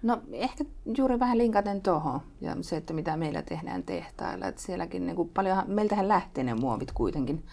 No 0.03 0.23
ehkä 0.33 0.64
juuri 0.97 1.18
vähän 1.18 1.38
linkaten 1.38 1.83
tuohon 1.83 2.21
ja 2.40 2.57
se, 2.61 2.77
että 2.77 2.92
mitä 2.92 3.16
meillä 3.16 3.42
tehdään 3.42 3.83
tehtailla. 3.83 4.47
Että 4.47 4.62
sielläkin 4.62 5.07
niin 5.07 5.16
kuin 5.16 5.29
paljon, 5.29 5.62
meiltähän 5.66 6.09
lähtee 6.09 6.44
ne 6.44 6.55
muovit 6.55 6.92
kuitenkin 6.92 7.44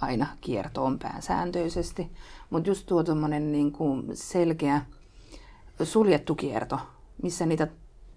aina 0.00 0.26
kiertoon 0.40 0.98
päänsääntöisesti. 0.98 2.10
Mutta 2.50 2.70
just 2.70 2.86
tuo 2.86 3.04
niin 3.40 3.72
kuin 3.72 4.04
selkeä 4.14 4.82
suljettu 5.82 6.34
kierto, 6.34 6.78
missä 7.22 7.46
niitä 7.46 7.68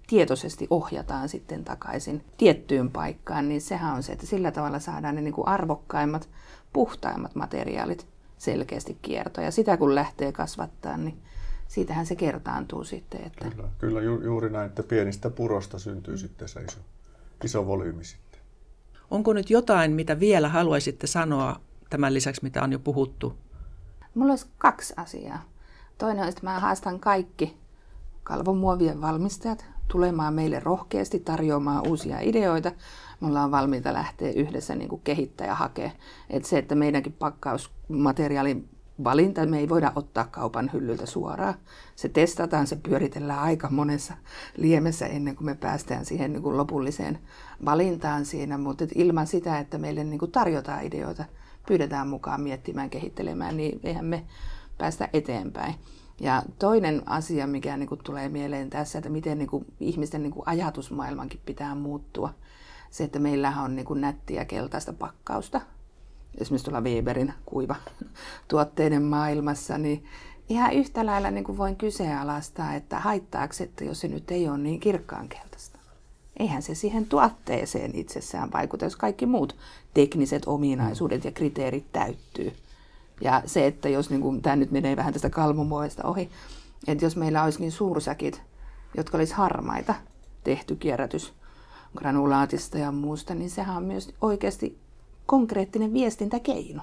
tietoisesti 0.07 0.67
ohjataan 0.69 1.29
sitten 1.29 1.63
takaisin 1.63 2.23
tiettyyn 2.37 2.91
paikkaan, 2.91 3.49
niin 3.49 3.61
sehän 3.61 3.95
on 3.95 4.03
se, 4.03 4.11
että 4.11 4.25
sillä 4.25 4.51
tavalla 4.51 4.79
saadaan 4.79 5.15
ne 5.15 5.21
niin 5.21 5.33
kuin 5.33 5.47
arvokkaimmat, 5.47 6.29
puhtaimmat 6.73 7.35
materiaalit 7.35 8.10
selkeästi 8.41 8.97
kiertoon. 9.01 9.45
Ja 9.45 9.51
sitä 9.51 9.77
kun 9.77 9.95
lähtee 9.95 10.31
kasvattaa, 10.31 10.97
niin 10.97 11.21
siitähän 11.67 12.05
se 12.05 12.15
kertaantuu 12.15 12.83
sitten. 12.83 13.21
Että... 13.25 13.49
Kyllä, 13.49 13.69
kyllä 13.77 14.01
ju, 14.01 14.21
juuri 14.21 14.49
näin, 14.49 14.65
että 14.69 14.83
pienistä 14.83 15.29
purosta 15.29 15.79
syntyy 15.79 16.17
sitten 16.17 16.47
se 16.47 16.61
iso, 16.61 16.79
iso 17.43 17.67
volyymi 17.67 18.03
sitten. 18.03 18.41
Onko 19.11 19.33
nyt 19.33 19.49
jotain, 19.49 19.91
mitä 19.91 20.19
vielä 20.19 20.49
haluaisitte 20.49 21.07
sanoa 21.07 21.59
tämän 21.89 22.13
lisäksi, 22.13 22.43
mitä 22.43 22.63
on 22.63 22.71
jo 22.71 22.79
puhuttu? 22.79 23.37
Mulla 24.15 24.31
olisi 24.31 24.47
kaksi 24.57 24.93
asiaa. 24.97 25.41
Toinen 25.97 26.23
on, 26.23 26.29
että 26.29 26.43
mä 26.43 26.59
haastan 26.59 26.99
kaikki 26.99 27.57
kalvomuovien 28.23 29.01
valmistajat 29.01 29.65
tulemaan 29.87 30.33
meille 30.33 30.59
rohkeasti 30.59 31.19
tarjoamaan 31.19 31.87
uusia 31.87 32.19
ideoita. 32.19 32.71
Me 33.21 33.27
ollaan 33.27 33.51
valmiita 33.51 33.93
lähteä 33.93 34.31
yhdessä 34.31 34.75
niin 34.75 34.89
kuin 34.89 35.01
kehittää 35.03 35.47
ja 35.47 35.55
hakea. 35.55 35.91
Et 36.29 36.45
se, 36.45 36.57
että 36.57 36.75
meidänkin 36.75 37.15
pakkausmateriaalin 37.91 38.69
valinta. 39.03 39.45
Me 39.45 39.59
ei 39.59 39.69
voida 39.69 39.91
ottaa 39.95 40.23
kaupan 40.23 40.69
hyllyltä 40.73 41.05
suoraan. 41.05 41.53
Se 41.95 42.09
testataan, 42.09 42.67
se 42.67 42.75
pyöritellään 42.75 43.39
aika 43.39 43.69
monessa 43.69 44.13
liemessä 44.57 45.05
ennen 45.05 45.35
kuin 45.35 45.45
me 45.45 45.55
päästään 45.55 46.05
siihen 46.05 46.33
niin 46.33 46.43
kuin 46.43 46.57
lopulliseen 46.57 47.19
valintaan 47.65 48.25
siinä. 48.25 48.57
Mutta 48.57 48.85
ilman 48.95 49.27
sitä, 49.27 49.59
että 49.59 49.77
meille 49.77 50.03
niin 50.03 50.19
kuin 50.19 50.31
tarjotaan 50.31 50.83
ideoita, 50.83 51.25
pyydetään 51.67 52.07
mukaan 52.07 52.41
miettimään, 52.41 52.89
kehittelemään, 52.89 53.57
niin 53.57 53.79
eihän 53.83 54.05
me 54.05 54.25
päästä 54.77 55.09
eteenpäin. 55.13 55.75
Ja 56.19 56.43
toinen 56.59 57.01
asia, 57.05 57.47
mikä 57.47 57.77
niin 57.77 57.89
kuin 57.89 58.01
tulee 58.03 58.29
mieleen 58.29 58.69
tässä, 58.69 58.97
että 58.97 59.09
miten 59.09 59.37
niin 59.37 59.49
kuin 59.49 59.65
ihmisten 59.79 60.23
niin 60.23 60.33
kuin 60.33 60.47
ajatusmaailmankin 60.47 61.41
pitää 61.45 61.75
muuttua. 61.75 62.33
Se, 62.89 63.03
että 63.03 63.19
meillähän 63.19 63.63
on 63.63 63.75
niin 63.75 63.85
kuin 63.85 64.01
nättiä 64.01 64.45
keltaista 64.45 64.93
pakkausta, 64.93 65.61
esimerkiksi 66.37 66.65
tuolla 66.65 66.81
Weberin 66.81 67.33
kuiva 67.45 67.75
tuotteiden 68.47 69.03
maailmassa, 69.03 69.77
niin 69.77 70.05
ihan 70.49 70.73
yhtä 70.73 71.05
lailla 71.05 71.31
niin 71.31 71.43
kuin 71.43 71.57
voin 71.57 71.75
kyseenalaistaa, 71.75 72.73
että 72.73 72.99
haittaako 72.99 73.53
että 73.59 73.83
jos 73.83 73.99
se 73.99 74.07
nyt 74.07 74.31
ei 74.31 74.49
ole 74.49 74.57
niin 74.57 74.79
kirkkaan 74.79 75.29
keltaista. 75.29 75.79
Eihän 76.39 76.61
se 76.61 76.75
siihen 76.75 77.05
tuotteeseen 77.05 77.95
itsessään 77.95 78.51
vaikuta, 78.51 78.85
jos 78.85 78.95
kaikki 78.95 79.25
muut 79.25 79.55
tekniset 79.93 80.43
ominaisuudet 80.45 81.25
ja 81.25 81.31
kriteerit 81.31 81.91
täyttyy. 81.93 82.53
Ja 83.21 83.43
se, 83.45 83.67
että 83.67 83.89
jos, 83.89 84.09
niin 84.09 84.21
kuin, 84.21 84.41
tämä 84.41 84.55
nyt 84.55 84.71
menee 84.71 84.95
vähän 84.95 85.13
tästä 85.13 85.29
kalmumuovista 85.29 86.07
ohi, 86.07 86.29
että 86.87 87.05
jos 87.05 87.15
meillä 87.15 87.43
olisikin 87.43 87.71
suursäkit, 87.71 88.41
jotka 88.97 89.17
olisi 89.17 89.33
harmaita, 89.33 89.95
tehty 90.43 90.75
kierrätys 90.75 91.33
granulaatista 91.97 92.77
ja 92.77 92.91
muusta, 92.91 93.35
niin 93.35 93.49
sehän 93.49 93.77
on 93.77 93.83
myös 93.83 94.13
oikeasti 94.21 94.77
konkreettinen 95.25 95.93
viestintäkeino. 95.93 96.81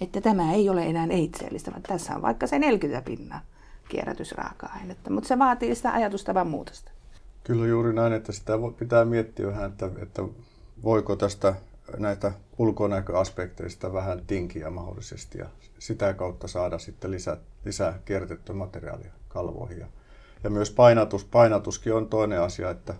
Että 0.00 0.20
tämä 0.20 0.52
ei 0.52 0.68
ole 0.68 0.86
enää 0.86 1.06
itseellistä, 1.10 1.70
vaan 1.70 1.82
tässä 1.82 2.14
on 2.14 2.22
vaikka 2.22 2.46
se 2.46 2.58
40 2.58 3.02
pinnaa 3.02 3.40
kierrätysraaka-ainetta, 3.88 5.10
mutta 5.10 5.28
se 5.28 5.38
vaatii 5.38 5.74
sitä 5.74 5.92
ajatustavan 5.92 6.46
muutosta. 6.46 6.90
Kyllä 7.44 7.66
juuri 7.66 7.92
näin, 7.92 8.12
että 8.12 8.32
sitä 8.32 8.52
pitää 8.78 9.04
miettiä 9.04 9.46
vähän, 9.46 9.70
että, 9.70 9.90
että 10.02 10.22
voiko 10.82 11.16
tästä 11.16 11.54
näitä 11.96 12.32
ulkonäköaspekteista 12.58 13.92
vähän 13.92 14.22
tinkiä 14.26 14.70
mahdollisesti 14.70 15.38
ja 15.38 15.46
sitä 15.78 16.14
kautta 16.14 16.48
saada 16.48 16.78
sitten 16.78 17.10
lisää, 17.10 17.36
lisää 17.64 17.98
kierrätettyä 18.04 18.54
materiaalia 18.54 19.12
kalvoihin. 19.28 19.86
Ja 20.44 20.50
myös 20.50 20.70
painatus, 20.70 21.24
painatuskin 21.24 21.94
on 21.94 22.08
toinen 22.08 22.40
asia, 22.40 22.70
että 22.70 22.94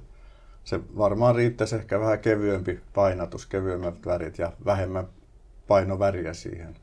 se 0.69 0.81
varmaan 0.97 1.35
riittäisi 1.35 1.77
ehkä 1.77 2.01
vähän 2.01 2.19
kevyempi 2.19 2.81
painatus, 2.95 3.47
kevyemmät 3.47 4.07
värit 4.07 4.39
ja 4.39 4.53
vähemmän 4.65 5.09
painoväriä 5.69 6.35
siihen, 6.35 6.77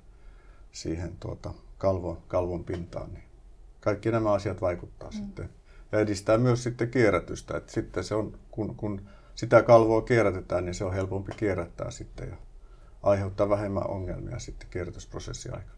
siihen 0.72 1.16
tuota 1.20 1.54
kalvon, 1.78 2.18
kalvon 2.28 2.64
pintaan. 2.64 3.14
Niin 3.14 3.24
kaikki 3.80 4.12
nämä 4.12 4.34
asiat 4.34 4.62
vaikuttaa 4.62 5.10
mm. 5.10 5.16
sitten 5.16 5.50
ja 5.92 6.00
edistää 6.00 6.38
myös 6.38 6.64
sitten 6.64 6.92
kierrätystä. 6.92 7.58
että 7.58 7.72
sitten 7.72 8.04
se 8.04 8.16
on, 8.16 8.40
kun, 8.52 8.76
kun 8.76 9.02
sitä 9.36 9.64
kalvoa 9.64 10.02
kierrätetään, 10.02 10.66
niin 10.66 10.76
se 10.76 10.86
on 10.86 10.94
helpompi 10.94 11.32
kierrättää 11.38 11.92
sitten 11.92 12.30
ja 12.30 12.36
aiheuttaa 13.04 13.50
vähemmän 13.50 13.90
ongelmia 13.90 14.40
sitten 14.40 14.70
kierrätysprosessin 14.70 15.56
aikana. 15.56 15.75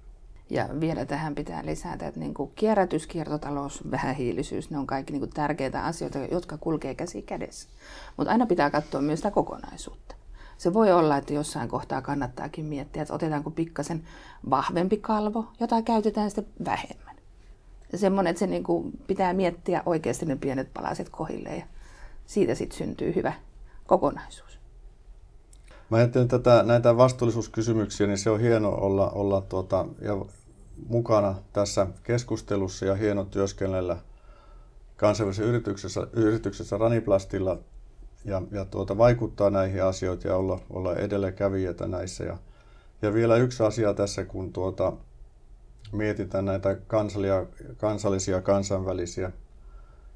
Ja 0.49 0.69
vielä 0.79 1.05
tähän 1.05 1.35
pitää 1.35 1.65
lisätä, 1.65 2.07
että 2.07 2.19
niin 2.19 2.33
kuin 2.33 2.51
kierrätys, 2.55 3.07
kiertotalous, 3.07 3.91
vähähiilisyys, 3.91 4.69
ne 4.69 4.77
on 4.77 4.87
kaikki 4.87 5.13
niin 5.13 5.21
kuin 5.21 5.33
tärkeitä 5.33 5.85
asioita, 5.85 6.19
jotka 6.19 6.57
kulkee 6.57 6.95
käsi 6.95 7.21
kädessä. 7.21 7.69
Mutta 8.17 8.31
aina 8.31 8.45
pitää 8.45 8.69
katsoa 8.69 9.01
myös 9.01 9.19
sitä 9.19 9.31
kokonaisuutta. 9.31 10.15
Se 10.57 10.73
voi 10.73 10.91
olla, 10.91 11.17
että 11.17 11.33
jossain 11.33 11.69
kohtaa 11.69 12.01
kannattaakin 12.01 12.65
miettiä, 12.65 13.01
että 13.01 13.13
otetaanko 13.13 13.51
pikkasen 13.51 14.03
vahvempi 14.49 14.97
kalvo, 14.97 15.45
jota 15.59 15.81
käytetään 15.81 16.31
sitten 16.31 16.65
vähemmän. 16.65 17.15
Semmoinen, 17.95 18.31
että 18.31 18.39
se 18.39 18.47
niin 18.47 18.63
kuin 18.63 18.91
pitää 19.07 19.33
miettiä 19.33 19.83
oikeasti 19.85 20.25
ne 20.25 20.35
pienet 20.35 20.73
palaset 20.73 21.09
kohille 21.09 21.49
ja 21.49 21.65
siitä 22.25 22.55
sitten 22.55 22.77
syntyy 22.77 23.15
hyvä 23.15 23.33
kokonaisuus. 23.85 24.59
Mä 25.89 25.97
ajattelen 25.97 26.27
tätä, 26.27 26.63
näitä 26.63 26.97
vastuullisuuskysymyksiä, 26.97 28.07
niin 28.07 28.17
se 28.17 28.29
on 28.29 28.39
hieno 28.39 28.69
olla, 28.69 29.09
olla 29.09 29.41
tuota, 29.41 29.85
ja 30.01 30.25
mukana 30.87 31.35
tässä 31.53 31.87
keskustelussa 32.03 32.85
ja 32.85 32.95
hieno 32.95 33.25
työskennellä 33.25 33.97
kansainvälisessä 34.97 35.49
yrityksessä, 35.49 36.07
yrityksessä 36.13 36.77
Raniplastilla 36.77 37.57
ja, 38.25 38.41
ja 38.51 38.65
tuota, 38.65 38.97
vaikuttaa 38.97 39.49
näihin 39.49 39.83
asioihin 39.83 40.29
ja 40.29 40.35
olla, 40.35 40.59
olla 40.69 40.95
edelläkävijätä 40.95 41.87
näissä. 41.87 42.23
Ja, 42.23 42.37
ja 43.01 43.13
vielä 43.13 43.37
yksi 43.37 43.63
asia 43.63 43.93
tässä, 43.93 44.25
kun 44.25 44.53
tuota, 44.53 44.93
mietitään 45.91 46.45
näitä 46.45 46.75
kansallia, 46.87 47.45
kansallisia 47.77 48.41
kansainvälisiä 48.41 49.31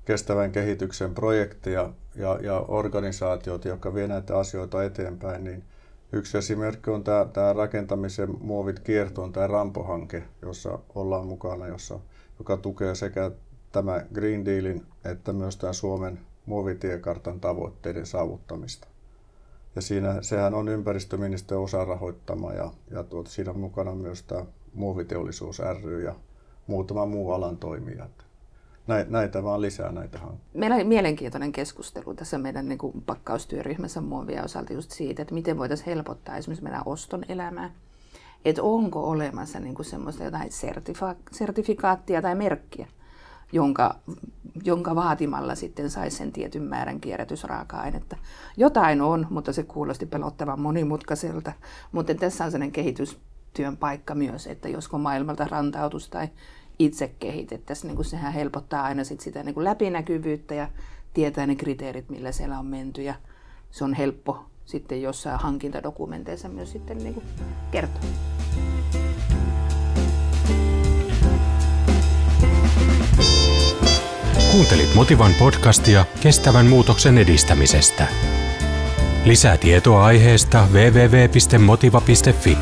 kestävän 0.06 0.52
kehityksen 0.52 1.14
projekteja 1.14 1.94
ja, 2.16 2.40
ja 2.42 2.60
organisaatioita, 2.60 3.68
jotka 3.68 3.94
vie 3.94 4.08
näitä 4.08 4.38
asioita 4.38 4.84
eteenpäin, 4.84 5.44
niin 5.44 5.64
yksi 6.14 6.38
esimerkki 6.38 6.90
on 6.90 7.04
tämä, 7.04 7.26
tämä 7.34 7.54
rakentamisen 7.54 8.30
muovit 8.40 8.80
kiertoon, 8.80 9.34
tämä 9.34 9.48
Rampo-hanke, 9.48 10.24
jossa 10.42 10.80
ollaan 10.96 11.28
mukana, 11.28 11.68
jossa, 11.68 12.00
joka 12.40 12.58
tukee 12.58 12.96
sekä 12.96 13.32
tämä 13.72 14.06
Green 14.14 14.46
Dealin 14.46 14.86
että 15.06 15.34
myös 15.34 15.58
tämä 15.58 15.74
Suomen 15.74 16.20
muovitiekartan 16.46 17.40
tavoitteiden 17.40 18.06
saavuttamista. 18.06 18.88
Ja 19.76 19.82
siinä, 19.82 20.22
sehän 20.22 20.54
on 20.54 20.70
ympäristöministeriön 20.70 21.64
osa 21.64 21.86
rahoittama 21.86 22.54
ja, 22.54 22.72
ja 22.92 23.04
tuota, 23.04 23.30
siinä 23.30 23.52
on 23.52 23.60
mukana 23.60 23.96
myös 23.96 24.24
tämä 24.24 24.46
muoviteollisuus 24.74 25.62
ry 25.84 26.04
ja 26.04 26.16
muutama 26.68 27.06
muu 27.06 27.32
alan 27.32 27.58
Näitä 29.10 29.44
vaan 29.44 29.62
lisää 29.62 29.92
näitä 29.92 30.20
hankkeita. 30.20 30.60
Meillä 30.60 30.76
oli 30.76 30.84
mielenkiintoinen 30.84 31.52
keskustelu 31.52 32.14
tässä 32.14 32.38
meidän 32.38 32.70
niin 32.70 32.78
kuin 32.78 33.02
pakkaustyöryhmässä 33.06 34.02
muovia 34.02 34.44
osalta 34.44 34.74
just 34.74 34.92
siitä, 34.92 35.22
että 35.22 35.34
miten 35.34 35.58
voitaisiin 35.58 35.86
helpottaa 35.86 36.38
esimerkiksi 36.38 36.64
meidän 36.64 36.82
oston 36.86 37.24
elämää. 37.30 37.70
Että 38.46 38.64
onko 38.64 39.10
olemassa 39.10 39.60
niin 39.60 39.76
kuin 39.76 39.86
semmoista 39.86 40.24
jotain 40.24 40.50
sertifa- 40.50 41.32
sertifikaattia 41.32 42.22
tai 42.22 42.36
merkkiä, 42.36 42.88
jonka, 43.52 43.96
jonka 44.64 44.96
vaatimalla 44.96 45.56
sitten 45.56 45.90
saisi 45.90 46.18
sen 46.18 46.32
tietyn 46.32 46.64
määrän 46.64 47.00
kierrätysraaka-ainetta. 47.00 48.18
Jotain 48.58 49.02
on, 49.02 49.28
mutta 49.30 49.54
se 49.54 49.64
kuulosti 49.64 50.06
pelottavan 50.06 50.62
monimutkaiselta. 50.62 51.54
Mutta 51.92 52.16
tässä 52.16 52.46
on 52.46 52.52
sellainen 52.52 52.72
kehitystyön 52.72 53.78
paikka 53.78 54.16
myös, 54.16 54.48
että 54.48 54.70
josko 54.70 54.98
maailmalta 54.98 55.48
rantautus 55.48 56.10
tai 56.10 56.28
itse 56.86 57.12
kehitettäisiin, 57.20 57.88
niin 57.88 57.96
kuin 57.96 58.06
sehän 58.06 58.34
helpottaa 58.34 58.84
aina 58.84 59.04
sit 59.04 59.22
sitä 59.22 59.44
niin 59.44 59.54
kuin 59.54 59.64
läpinäkyvyyttä 59.64 60.56
ja 60.56 60.68
tietää 61.14 61.48
ne 61.48 61.56
kriteerit, 61.56 62.10
millä 62.10 62.32
siellä 62.32 62.60
on 62.60 62.66
menty. 62.66 63.02
Ja 63.02 63.14
se 63.72 63.84
on 63.84 63.94
helppo 63.94 64.46
sitten 64.66 65.02
jossain 65.02 65.40
hankintadokumenteissa 65.40 66.50
myös 66.50 66.72
sitten 66.72 66.98
niin 66.98 67.14
kuin 67.14 67.26
kertoa. 67.72 68.02
Kuuntelit 74.52 74.96
Motivan 74.96 75.32
podcastia 75.40 76.06
kestävän 76.22 76.66
muutoksen 76.66 77.18
edistämisestä. 77.18 78.08
Lisää 79.26 79.58
tietoa 79.58 80.06
aiheesta 80.06 80.68
www.motiva.fi. 80.74 82.58